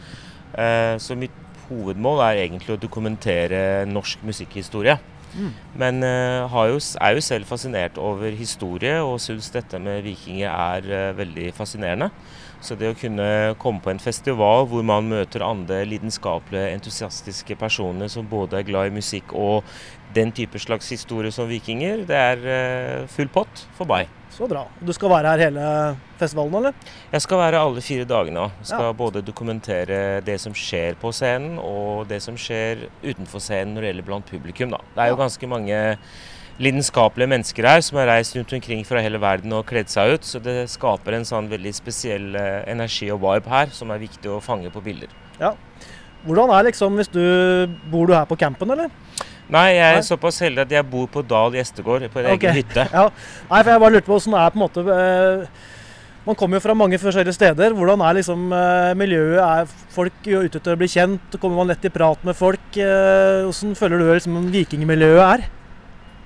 Eh, 0.58 0.98
Så 1.00 1.16
mitt 1.16 1.32
hovedmål 1.70 2.24
er 2.26 2.44
egentlig 2.46 2.76
å 2.76 2.82
dokumentere 2.82 3.86
norsk 3.90 4.24
musikkhistorie. 4.26 4.98
Mm. 5.38 5.52
Men 5.78 6.04
eh, 6.04 6.48
har 6.50 6.72
jo, 6.72 6.80
er 7.02 7.14
jo 7.14 7.22
selv 7.22 7.46
fascinert 7.46 7.98
over 8.02 8.34
historie 8.34 8.96
og 9.06 9.20
syns 9.22 9.52
dette 9.54 9.80
med 9.80 10.02
vikinger 10.08 10.50
er 10.50 10.90
eh, 10.90 11.18
veldig 11.18 11.52
fascinerende. 11.54 12.10
Så 12.62 12.76
det 12.76 12.90
å 12.92 12.98
kunne 13.00 13.56
komme 13.62 13.80
på 13.84 13.92
en 13.94 14.02
festival 14.04 14.66
hvor 14.68 14.84
man 14.84 15.08
møter 15.08 15.44
andre 15.46 15.86
lidenskapelige, 15.88 16.74
entusiastiske 16.76 17.56
personer 17.60 18.12
som 18.12 18.28
både 18.28 18.60
er 18.60 18.68
glad 18.68 18.90
i 18.90 18.96
musikk 18.98 19.32
og 19.34 19.64
den 20.14 20.32
type 20.36 20.60
slags 20.60 20.90
historie 20.92 21.32
som 21.32 21.48
vikinger, 21.48 22.02
det 22.10 22.18
er 22.18 22.48
eh, 22.50 23.08
full 23.14 23.30
pott 23.32 23.64
for 23.78 23.88
meg. 23.90 24.10
Så 24.34 24.48
bra. 24.50 24.66
Du 24.82 24.92
skal 24.94 25.10
være 25.12 25.32
her 25.34 25.44
hele 25.48 25.64
festivalen, 26.20 26.56
eller? 26.60 26.74
Jeg 27.14 27.22
skal 27.26 27.42
være 27.42 27.62
alle 27.64 27.82
fire 27.84 28.06
dagene. 28.10 28.48
Jeg 28.62 28.70
skal 28.72 28.86
Ja. 28.90 28.94
både 28.94 29.24
dokumentere 29.26 30.22
det 30.26 30.40
som 30.42 30.54
skjer 30.54 30.96
på 31.02 31.12
scenen, 31.16 31.58
og 31.60 32.08
det 32.08 32.22
som 32.24 32.36
skjer 32.38 32.88
utenfor 33.04 33.40
scenen 33.42 33.74
når 33.76 33.82
det 33.82 33.90
gjelder 33.94 34.08
blant 34.12 34.26
publikum. 34.30 34.70
Da. 34.72 34.82
Det 34.96 35.04
er 35.06 35.10
jo 35.14 35.22
ganske 35.24 35.48
mange 35.50 35.98
lidenskapelige 36.60 37.32
mennesker 37.32 37.68
her 37.68 37.84
som 37.86 38.00
har 38.02 38.10
reist 38.12 38.36
rundt 38.36 38.52
omkring 38.58 38.84
fra 38.88 39.02
hele 39.04 39.20
verden 39.22 39.54
og 39.56 39.66
kledd 39.70 39.92
seg 39.92 40.18
ut, 40.18 40.28
så 40.28 40.42
det 40.44 40.66
skaper 40.72 41.16
en 41.16 41.28
sånn 41.28 41.48
veldig 41.52 41.72
spesiell 41.76 42.34
eh, 42.36 42.66
energi 42.72 43.08
og 43.14 43.22
vibe 43.24 43.52
her 43.52 43.72
som 43.76 43.94
er 43.96 44.02
viktig 44.04 44.32
å 44.32 44.42
fange 44.44 44.72
på 44.74 44.84
bilder. 44.84 45.14
Ja. 45.40 45.54
Hvordan 46.26 46.52
er 46.52 46.66
liksom 46.68 46.98
hvis 47.00 47.08
du 47.14 47.22
Bor 47.88 48.10
du 48.10 48.12
her 48.12 48.28
på 48.28 48.36
campen, 48.40 48.74
eller? 48.76 48.90
Nei, 49.50 49.70
jeg 49.74 49.86
er 49.86 49.98
Nei. 49.98 50.06
såpass 50.06 50.38
heldig 50.44 50.66
at 50.68 50.74
jeg 50.76 50.86
bor 50.86 51.08
på 51.10 51.24
Dal 51.26 51.56
gjestegård, 51.58 52.06
på 52.12 52.22
en 52.22 52.32
okay. 52.36 52.52
egen 52.52 52.60
hytte. 52.60 52.86
Ja. 53.00 53.08
Nei, 53.50 53.62
for 53.64 53.72
jeg 53.72 53.84
bare 53.84 53.96
lurte 53.96 54.10
på 54.10 54.18
hvordan 54.18 54.36
er 54.38 54.52
på 54.52 54.60
en 54.60 54.66
måte 54.66 54.84
eh, 54.94 55.62
Man 56.28 56.38
kommer 56.38 56.60
jo 56.60 56.66
fra 56.68 56.76
mange 56.78 57.00
forskjellige 57.02 57.34
steder. 57.34 57.74
Hvordan 57.74 58.04
er 58.06 58.20
liksom 58.20 58.52
eh, 58.54 58.92
miljøet? 59.00 59.40
Er 59.40 59.96
folk 59.96 60.20
ute 60.28 60.60
etter 60.60 60.76
å 60.76 60.82
bli 60.82 60.92
kjent? 60.92 61.40
Kommer 61.40 61.64
man 61.64 61.72
lett 61.72 61.88
i 61.88 61.94
prat 61.94 62.28
med 62.28 62.38
folk? 62.38 62.68
Eh, 62.76 63.48
hvordan 63.48 63.74
føler 63.80 64.04
du 64.04 64.12
liksom 64.12 64.52
vikingmiljøet 64.54 65.24
er? 65.24 65.48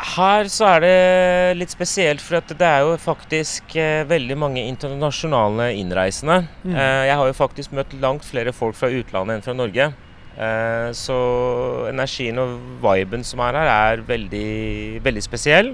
Her 0.02 0.48
så 0.50 0.66
er 0.74 0.80
det 0.82 1.58
litt 1.60 1.72
spesielt, 1.72 2.22
for 2.22 2.40
at 2.40 2.50
det 2.50 2.66
er 2.66 2.82
jo 2.82 2.96
faktisk 2.98 3.76
eh, 3.78 4.02
veldig 4.10 4.38
mange 4.42 4.64
internasjonale 4.66 5.70
innreisende. 5.78 6.40
Mm. 6.64 6.74
Eh, 6.74 7.02
jeg 7.10 7.20
har 7.20 7.30
jo 7.30 7.36
faktisk 7.38 7.76
møtt 7.78 7.94
langt 8.02 8.26
flere 8.26 8.54
folk 8.56 8.76
fra 8.76 8.90
utlandet 8.90 9.38
enn 9.38 9.46
fra 9.46 9.54
Norge. 9.54 9.92
Eh, 10.34 10.90
så 10.98 11.20
energien 11.92 12.42
og 12.42 12.58
viben 12.82 13.24
som 13.24 13.44
er 13.46 13.60
her, 13.60 13.70
er 13.94 14.04
veldig, 14.08 14.50
veldig 15.06 15.24
spesiell. 15.24 15.72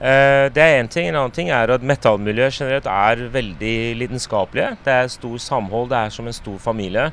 Eh, 0.00 0.48
det 0.48 0.64
er 0.64 0.80
én 0.80 0.88
ting. 0.88 1.10
En 1.10 1.20
annen 1.20 1.36
ting 1.36 1.52
er 1.52 1.76
at 1.76 1.84
metallmiljøet 1.84 2.56
generelt 2.56 2.88
er 2.88 3.28
veldig 3.36 3.76
lidenskapelige. 4.00 4.72
Det 4.82 4.96
er 4.96 5.12
stor 5.12 5.38
samhold, 5.38 5.92
det 5.92 6.00
er 6.00 6.16
som 6.16 6.26
en 6.26 6.40
stor 6.40 6.58
familie. 6.72 7.10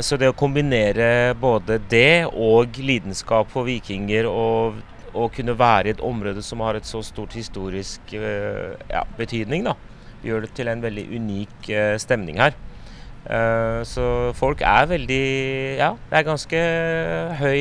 Så 0.00 0.16
det 0.16 0.30
å 0.30 0.32
kombinere 0.32 1.34
både 1.36 1.76
det 1.92 2.24
og 2.30 2.78
lidenskap 2.80 3.50
for 3.52 3.68
vikinger 3.68 4.24
og 4.24 4.78
å 5.16 5.28
kunne 5.32 5.54
være 5.58 5.90
i 5.90 5.94
et 5.96 6.00
område 6.04 6.42
som 6.44 6.60
har 6.64 6.78
et 6.78 6.86
så 6.88 7.02
stort 7.06 7.36
historisk 7.36 8.14
eh, 8.16 8.74
ja, 8.90 9.04
betydning, 9.18 9.64
da, 9.68 9.74
gjør 10.24 10.46
det 10.46 10.52
til 10.58 10.68
en 10.72 10.82
veldig 10.82 11.04
unik 11.18 11.68
eh, 11.70 11.94
stemning 12.02 12.40
her. 12.42 12.56
Eh, 13.28 13.80
så 13.84 14.32
folk 14.38 14.62
er 14.64 14.86
veldig 14.88 15.22
Ja, 15.80 15.92
det 16.08 16.20
er 16.20 16.28
ganske 16.28 16.60
høy 17.40 17.60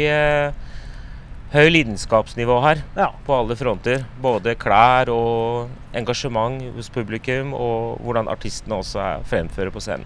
Høy 1.47 1.69
lidenskapsnivå 1.71 2.57
her 2.59 2.81
Ja. 2.97 3.05
på 3.23 3.31
alle 3.31 3.55
fronter. 3.55 4.01
Både 4.19 4.51
klær 4.59 5.07
og 5.13 5.69
engasjement 5.95 6.59
hos 6.75 6.89
publikum, 6.91 7.53
og 7.55 8.01
hvordan 8.03 8.27
artistene 8.27 8.75
også 8.75 8.99
er, 8.99 9.23
fremfører 9.23 9.71
på 9.71 9.79
scenen. 9.79 10.03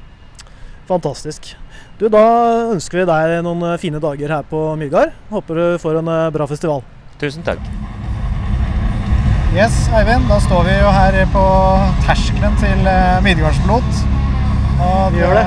Fantastisk. 0.85 1.55
Du, 1.97 2.07
Da 2.09 2.21
ønsker 2.69 3.01
vi 3.01 3.05
deg 3.09 3.43
noen 3.43 3.77
fine 3.81 3.99
dager 3.99 4.29
her 4.29 4.43
på 4.43 4.77
Midgard. 4.77 5.13
Håper 5.31 5.55
du 5.55 5.77
får 5.81 5.97
en 6.03 6.11
bra 6.31 6.45
festival. 6.45 6.83
Tusen 7.21 7.43
takk. 7.45 7.59
Yes, 9.53 9.75
Eivind, 9.93 10.25
da 10.31 10.39
står 10.41 10.63
vi 10.65 10.77
jo 10.79 10.91
her 10.95 11.17
på 11.33 11.43
terskelen 12.07 12.55
til 12.61 12.81
Midgardspilot. 13.25 14.01
Og 14.81 15.13
Vi 15.13 15.19
gjør 15.21 15.35
det. 15.37 15.45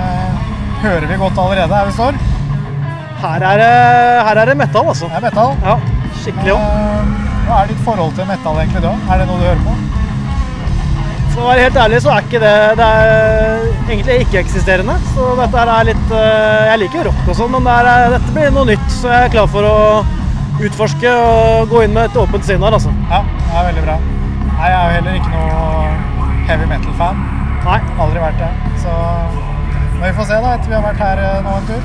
hører 0.85 1.07
vi 1.11 1.17
godt 1.19 1.39
allerede 1.41 1.75
her 1.75 1.89
vi 1.89 1.95
står. 1.97 2.19
Her 3.25 3.47
er, 3.49 3.59
det, 3.63 3.73
her 4.29 4.41
er 4.43 4.51
det 4.51 4.57
metal, 4.61 4.87
altså. 4.93 5.09
Det 5.09 5.17
er 5.19 5.25
metal. 5.25 5.55
Ja, 5.65 5.77
skikkelig 6.23 6.53
òg. 6.55 6.65
Eh, 6.65 7.13
Hva 7.45 7.61
er 7.63 7.71
ditt 7.73 7.81
forhold 7.85 8.13
til 8.17 8.27
metal 8.29 8.59
egentlig 8.61 8.83
da? 8.85 8.93
Er 9.11 9.19
det 9.23 9.27
noe 9.29 9.41
du 9.41 9.47
hører 9.49 9.65
på? 9.65 9.77
For 11.35 11.43
å 11.43 11.49
være 11.49 11.65
helt 11.67 11.79
ærlig 11.83 11.99
så 12.05 12.13
er 12.15 12.27
ikke 12.29 12.41
det 12.45 12.57
Det 12.79 12.87
er 12.87 13.65
egentlig 13.89 14.19
ikke-eksisterende. 14.27 14.95
Så 15.17 15.33
dette 15.41 15.59
her 15.59 15.73
er 15.75 15.89
litt 15.89 16.13
eh, 16.21 16.67
Jeg 16.71 16.83
liker 16.85 17.01
jo 17.01 17.07
rock 17.09 17.33
og 17.33 17.39
sånn, 17.41 17.57
men 17.57 17.67
det 17.67 17.79
er, 17.81 18.05
dette 18.19 18.37
blir 18.37 18.53
noe 18.55 18.69
nytt. 18.71 18.87
Så 19.01 19.11
jeg 19.11 19.31
er 19.31 19.35
klar 19.35 19.49
for 19.57 19.67
å 19.71 19.79
utforske 20.63 21.11
og 21.11 21.69
gå 21.73 21.83
inn 21.85 21.95
med 21.97 22.11
et 22.11 22.17
åpent 22.21 22.45
sinn 22.47 22.63
her, 22.63 22.77
altså. 22.77 22.93
Ja, 23.11 23.23
det 23.27 23.57
er 23.59 23.67
veldig 23.73 23.87
bra. 23.89 23.97
Nei, 24.55 24.69
jeg 24.71 24.79
er 24.79 24.85
jo 24.85 24.95
heller 24.99 25.19
ikke 25.19 25.33
noe 25.35 26.45
heavy 26.47 26.69
metal-fan. 26.71 27.25
Nei. 27.65 27.81
Aldri 28.05 28.23
vært 28.23 28.39
det. 28.39 28.53
Så 28.85 28.95
men 29.95 30.11
vi 30.13 30.17
får 30.19 30.27
se 30.29 30.39
da, 30.43 30.55
etter 30.59 30.69
vi 30.69 30.75
har 30.77 30.83
vært 30.85 30.99
her 31.01 31.21
eh, 31.23 31.37
nå 31.45 31.53
en 31.57 31.69
tur. 31.69 31.85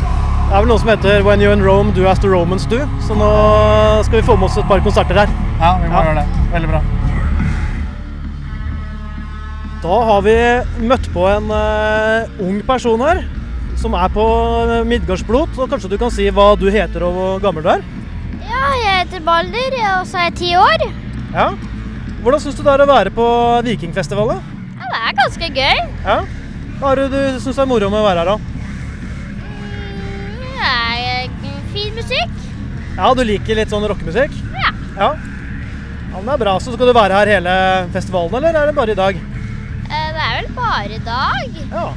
Det 0.49 0.55
er 0.57 0.63
vel 0.65 0.71
noe 0.71 0.81
som 0.81 0.89
heter 0.91 1.21
When 1.23 1.39
you're 1.43 1.53
in 1.55 1.61
Rome, 1.63 1.93
do 1.95 2.07
as 2.09 2.19
the 2.19 2.27
Romans 2.27 2.65
do. 2.67 2.79
Så 3.05 3.15
nå 3.15 3.29
skal 4.03 4.19
vi 4.19 4.25
få 4.27 4.35
med 4.35 4.49
oss 4.49 4.57
et 4.59 4.67
par 4.67 4.81
konserter 4.83 5.21
her. 5.21 5.31
Ja, 5.61 5.75
vi 5.79 5.87
må 5.87 5.93
Ja. 5.93 6.01
gjøre 6.09 6.23
det. 6.23 6.41
Veldig 6.55 6.71
bra. 6.73 6.81
Da 9.79 9.99
har 10.09 10.21
vi 10.25 10.35
møtt 10.89 11.07
på 11.13 11.23
en 11.31 11.47
uh, 11.53 12.27
ung 12.43 12.59
person 12.67 12.99
her, 13.05 13.21
som 13.79 13.93
er 13.95 14.11
på 14.11 14.25
Midgardsblot. 14.89 15.55
Og 15.55 15.69
kanskje 15.71 15.93
du 15.93 15.97
kan 16.01 16.11
si 16.11 16.27
hva 16.33 16.49
du 16.59 16.67
heter 16.73 17.05
og 17.07 17.15
hvor 17.15 17.39
gammel 17.45 17.63
du 17.63 17.69
er? 17.77 17.85
Ja, 18.59 18.69
jeg 18.75 18.95
heter 18.99 19.21
Balder, 19.23 19.75
og 19.95 20.07
så 20.09 20.19
er 20.19 20.25
jeg 20.29 20.35
ti 20.39 20.49
år. 20.59 20.81
Ja. 21.33 21.45
Hvordan 22.23 22.41
syns 22.43 22.57
du 22.57 22.63
det 22.65 22.73
er 22.73 22.83
å 22.83 22.87
være 22.89 23.11
på 23.15 23.25
Vikingfestivalet? 23.63 24.41
Ja, 24.79 24.89
det 24.91 24.99
er 24.99 25.15
ganske 25.21 25.49
gøy. 25.55 25.77
Ja. 26.03 26.17
Hva 26.79 26.91
er 26.91 27.01
det 27.01 27.07
du 27.13 27.39
syns 27.43 27.59
er 27.59 27.69
moro 27.69 27.89
med 27.91 28.01
å 28.01 28.07
være 28.07 28.23
her, 28.25 28.31
da? 28.33 28.37
Det 30.43 30.67
er 30.67 31.23
eh, 31.23 31.63
fin 31.71 31.95
musikk. 31.95 32.35
Ja, 32.99 33.13
du 33.15 33.23
liker 33.23 33.59
litt 33.61 33.71
sånn 33.71 33.87
rockemusikk? 33.87 34.35
Ja. 34.59 34.73
Ja. 34.99 35.09
ja 35.15 36.17
men 36.17 36.27
det 36.27 36.35
er 36.35 36.43
bra. 36.43 36.57
Så 36.59 36.75
skal 36.75 36.91
du 36.91 36.95
være 36.97 37.21
her 37.21 37.33
hele 37.37 37.55
festivalen, 37.95 38.35
eller 38.41 38.59
er 38.65 38.71
det 38.71 38.77
bare 38.81 38.95
i 38.95 38.99
dag? 38.99 39.23
Eh, 39.87 40.07
Det 40.19 40.27
er 40.27 40.37
vel 40.41 40.53
bare 40.59 40.99
i 40.99 41.03
dag. 41.07 41.59
Ja. 41.71 41.87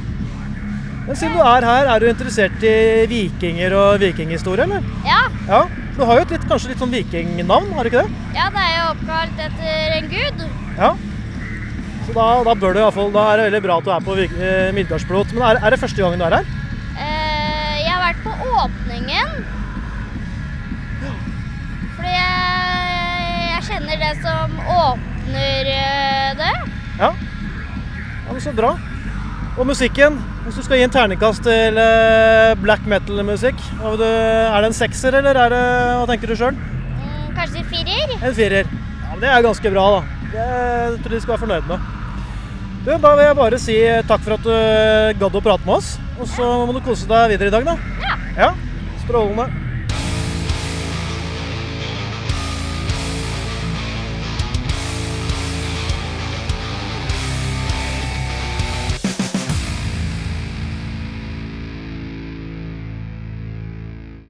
Men 1.03 1.17
siden 1.19 1.35
du 1.35 1.43
er 1.43 1.65
her, 1.67 1.89
er 1.91 1.99
du 1.99 2.07
interessert 2.07 2.63
i 2.63 2.75
vikinger 3.11 3.75
og 3.75 3.99
vikinghistorie, 4.07 4.63
eller? 4.69 4.91
Ja, 5.03 5.25
Ja. 5.51 5.65
Du 5.93 6.01
har 6.09 6.17
jo 6.17 6.25
et 6.25 6.31
litt, 6.33 6.45
kanskje 6.49 6.71
litt 6.71 6.79
sånn 6.81 6.93
vikingnavn, 6.93 7.67
har 7.77 7.85
du 7.85 7.89
ikke 7.91 8.01
det? 8.07 8.21
ja 8.33 8.47
det 8.53 8.61
er 8.65 8.71
jo 8.79 8.85
oppkalt 8.95 9.41
etter 9.47 9.97
en 9.99 10.07
gud. 10.09 10.45
Ja. 10.79 10.91
Så 12.07 12.15
da, 12.17 12.25
da 12.47 12.55
bør 12.59 12.73
du 12.75 12.79
iallfall 12.81 13.11
da 13.13 13.25
er 13.31 13.37
det 13.39 13.45
veldig 13.51 13.61
bra 13.67 13.75
at 13.79 13.85
du 13.85 13.91
er 13.93 14.01
på 14.03 14.15
middagsblot. 14.17 14.41
eh, 14.49 14.71
Midgardsblot. 14.75 15.33
Men 15.37 15.43
er, 15.51 15.59
er 15.61 15.75
det 15.75 15.79
første 15.83 16.01
gangen 16.01 16.19
du 16.19 16.25
er 16.25 16.35
her? 16.39 16.49
Eh, 16.97 17.75
Jeg 17.83 17.91
har 17.93 18.01
vært 18.07 18.23
på 18.25 18.33
åpningen. 18.63 19.35
Fordi 21.93 22.15
jeg, 22.15 23.45
jeg 23.53 23.61
kjenner 23.69 24.01
det 24.01 24.11
som 24.25 24.57
åpner 24.79 25.71
eh, 25.77 26.33
det. 26.41 26.51
Ja. 26.99 27.11
ja 27.13 28.33
men 28.33 28.41
så 28.43 28.55
bra. 28.57 28.73
Og 29.53 29.67
musikken? 29.69 30.15
Hvis 30.43 30.55
du 30.57 30.63
skal 30.65 30.79
gi 30.79 30.85
en 30.87 30.93
terningkast 30.93 31.43
til 31.45 31.77
eh, 31.79 32.53
black 32.63 32.87
metal-musikk, 32.89 33.59
er 33.85 33.99
det 34.01 34.69
en 34.69 34.75
sekser, 34.75 35.13
eller 35.19 35.37
er 35.37 35.53
det, 35.53 35.61
hva 35.99 36.07
tenker 36.09 36.31
du 36.31 36.35
sjøl? 36.39 36.57
Mm, 36.57 37.27
Kanskje 37.37 37.61
firer? 37.69 38.15
En 38.17 38.33
firer. 38.35 38.71
Ja, 38.73 39.11
men 39.11 39.21
Det 39.21 39.29
er 39.29 39.45
ganske 39.45 39.73
bra, 39.75 39.85
da. 39.93 40.01
Det 40.33 40.47
tror 41.03 41.13
jeg 41.13 41.19
de 41.19 41.21
skal 41.21 41.35
være 41.35 41.43
fornøyd 41.45 41.69
med. 41.69 41.89
Du, 42.83 42.89
Da 42.97 43.13
vil 43.15 43.23
jeg 43.27 43.37
bare 43.39 43.59
si 43.61 43.77
takk 44.09 44.25
for 44.25 44.35
at 44.35 44.47
du 44.47 45.19
gadd 45.21 45.37
å 45.37 45.43
prate 45.45 45.67
med 45.69 45.75
oss. 45.77 45.93
Og 46.17 46.27
så 46.33 46.49
må 46.65 46.73
du 46.73 46.81
kose 46.83 47.07
deg 47.09 47.35
videre 47.35 47.53
i 47.53 47.55
dag, 47.59 47.69
da. 47.69 47.77
Ja. 48.01 48.17
Ja, 48.33 48.49
Strålende. 49.05 49.62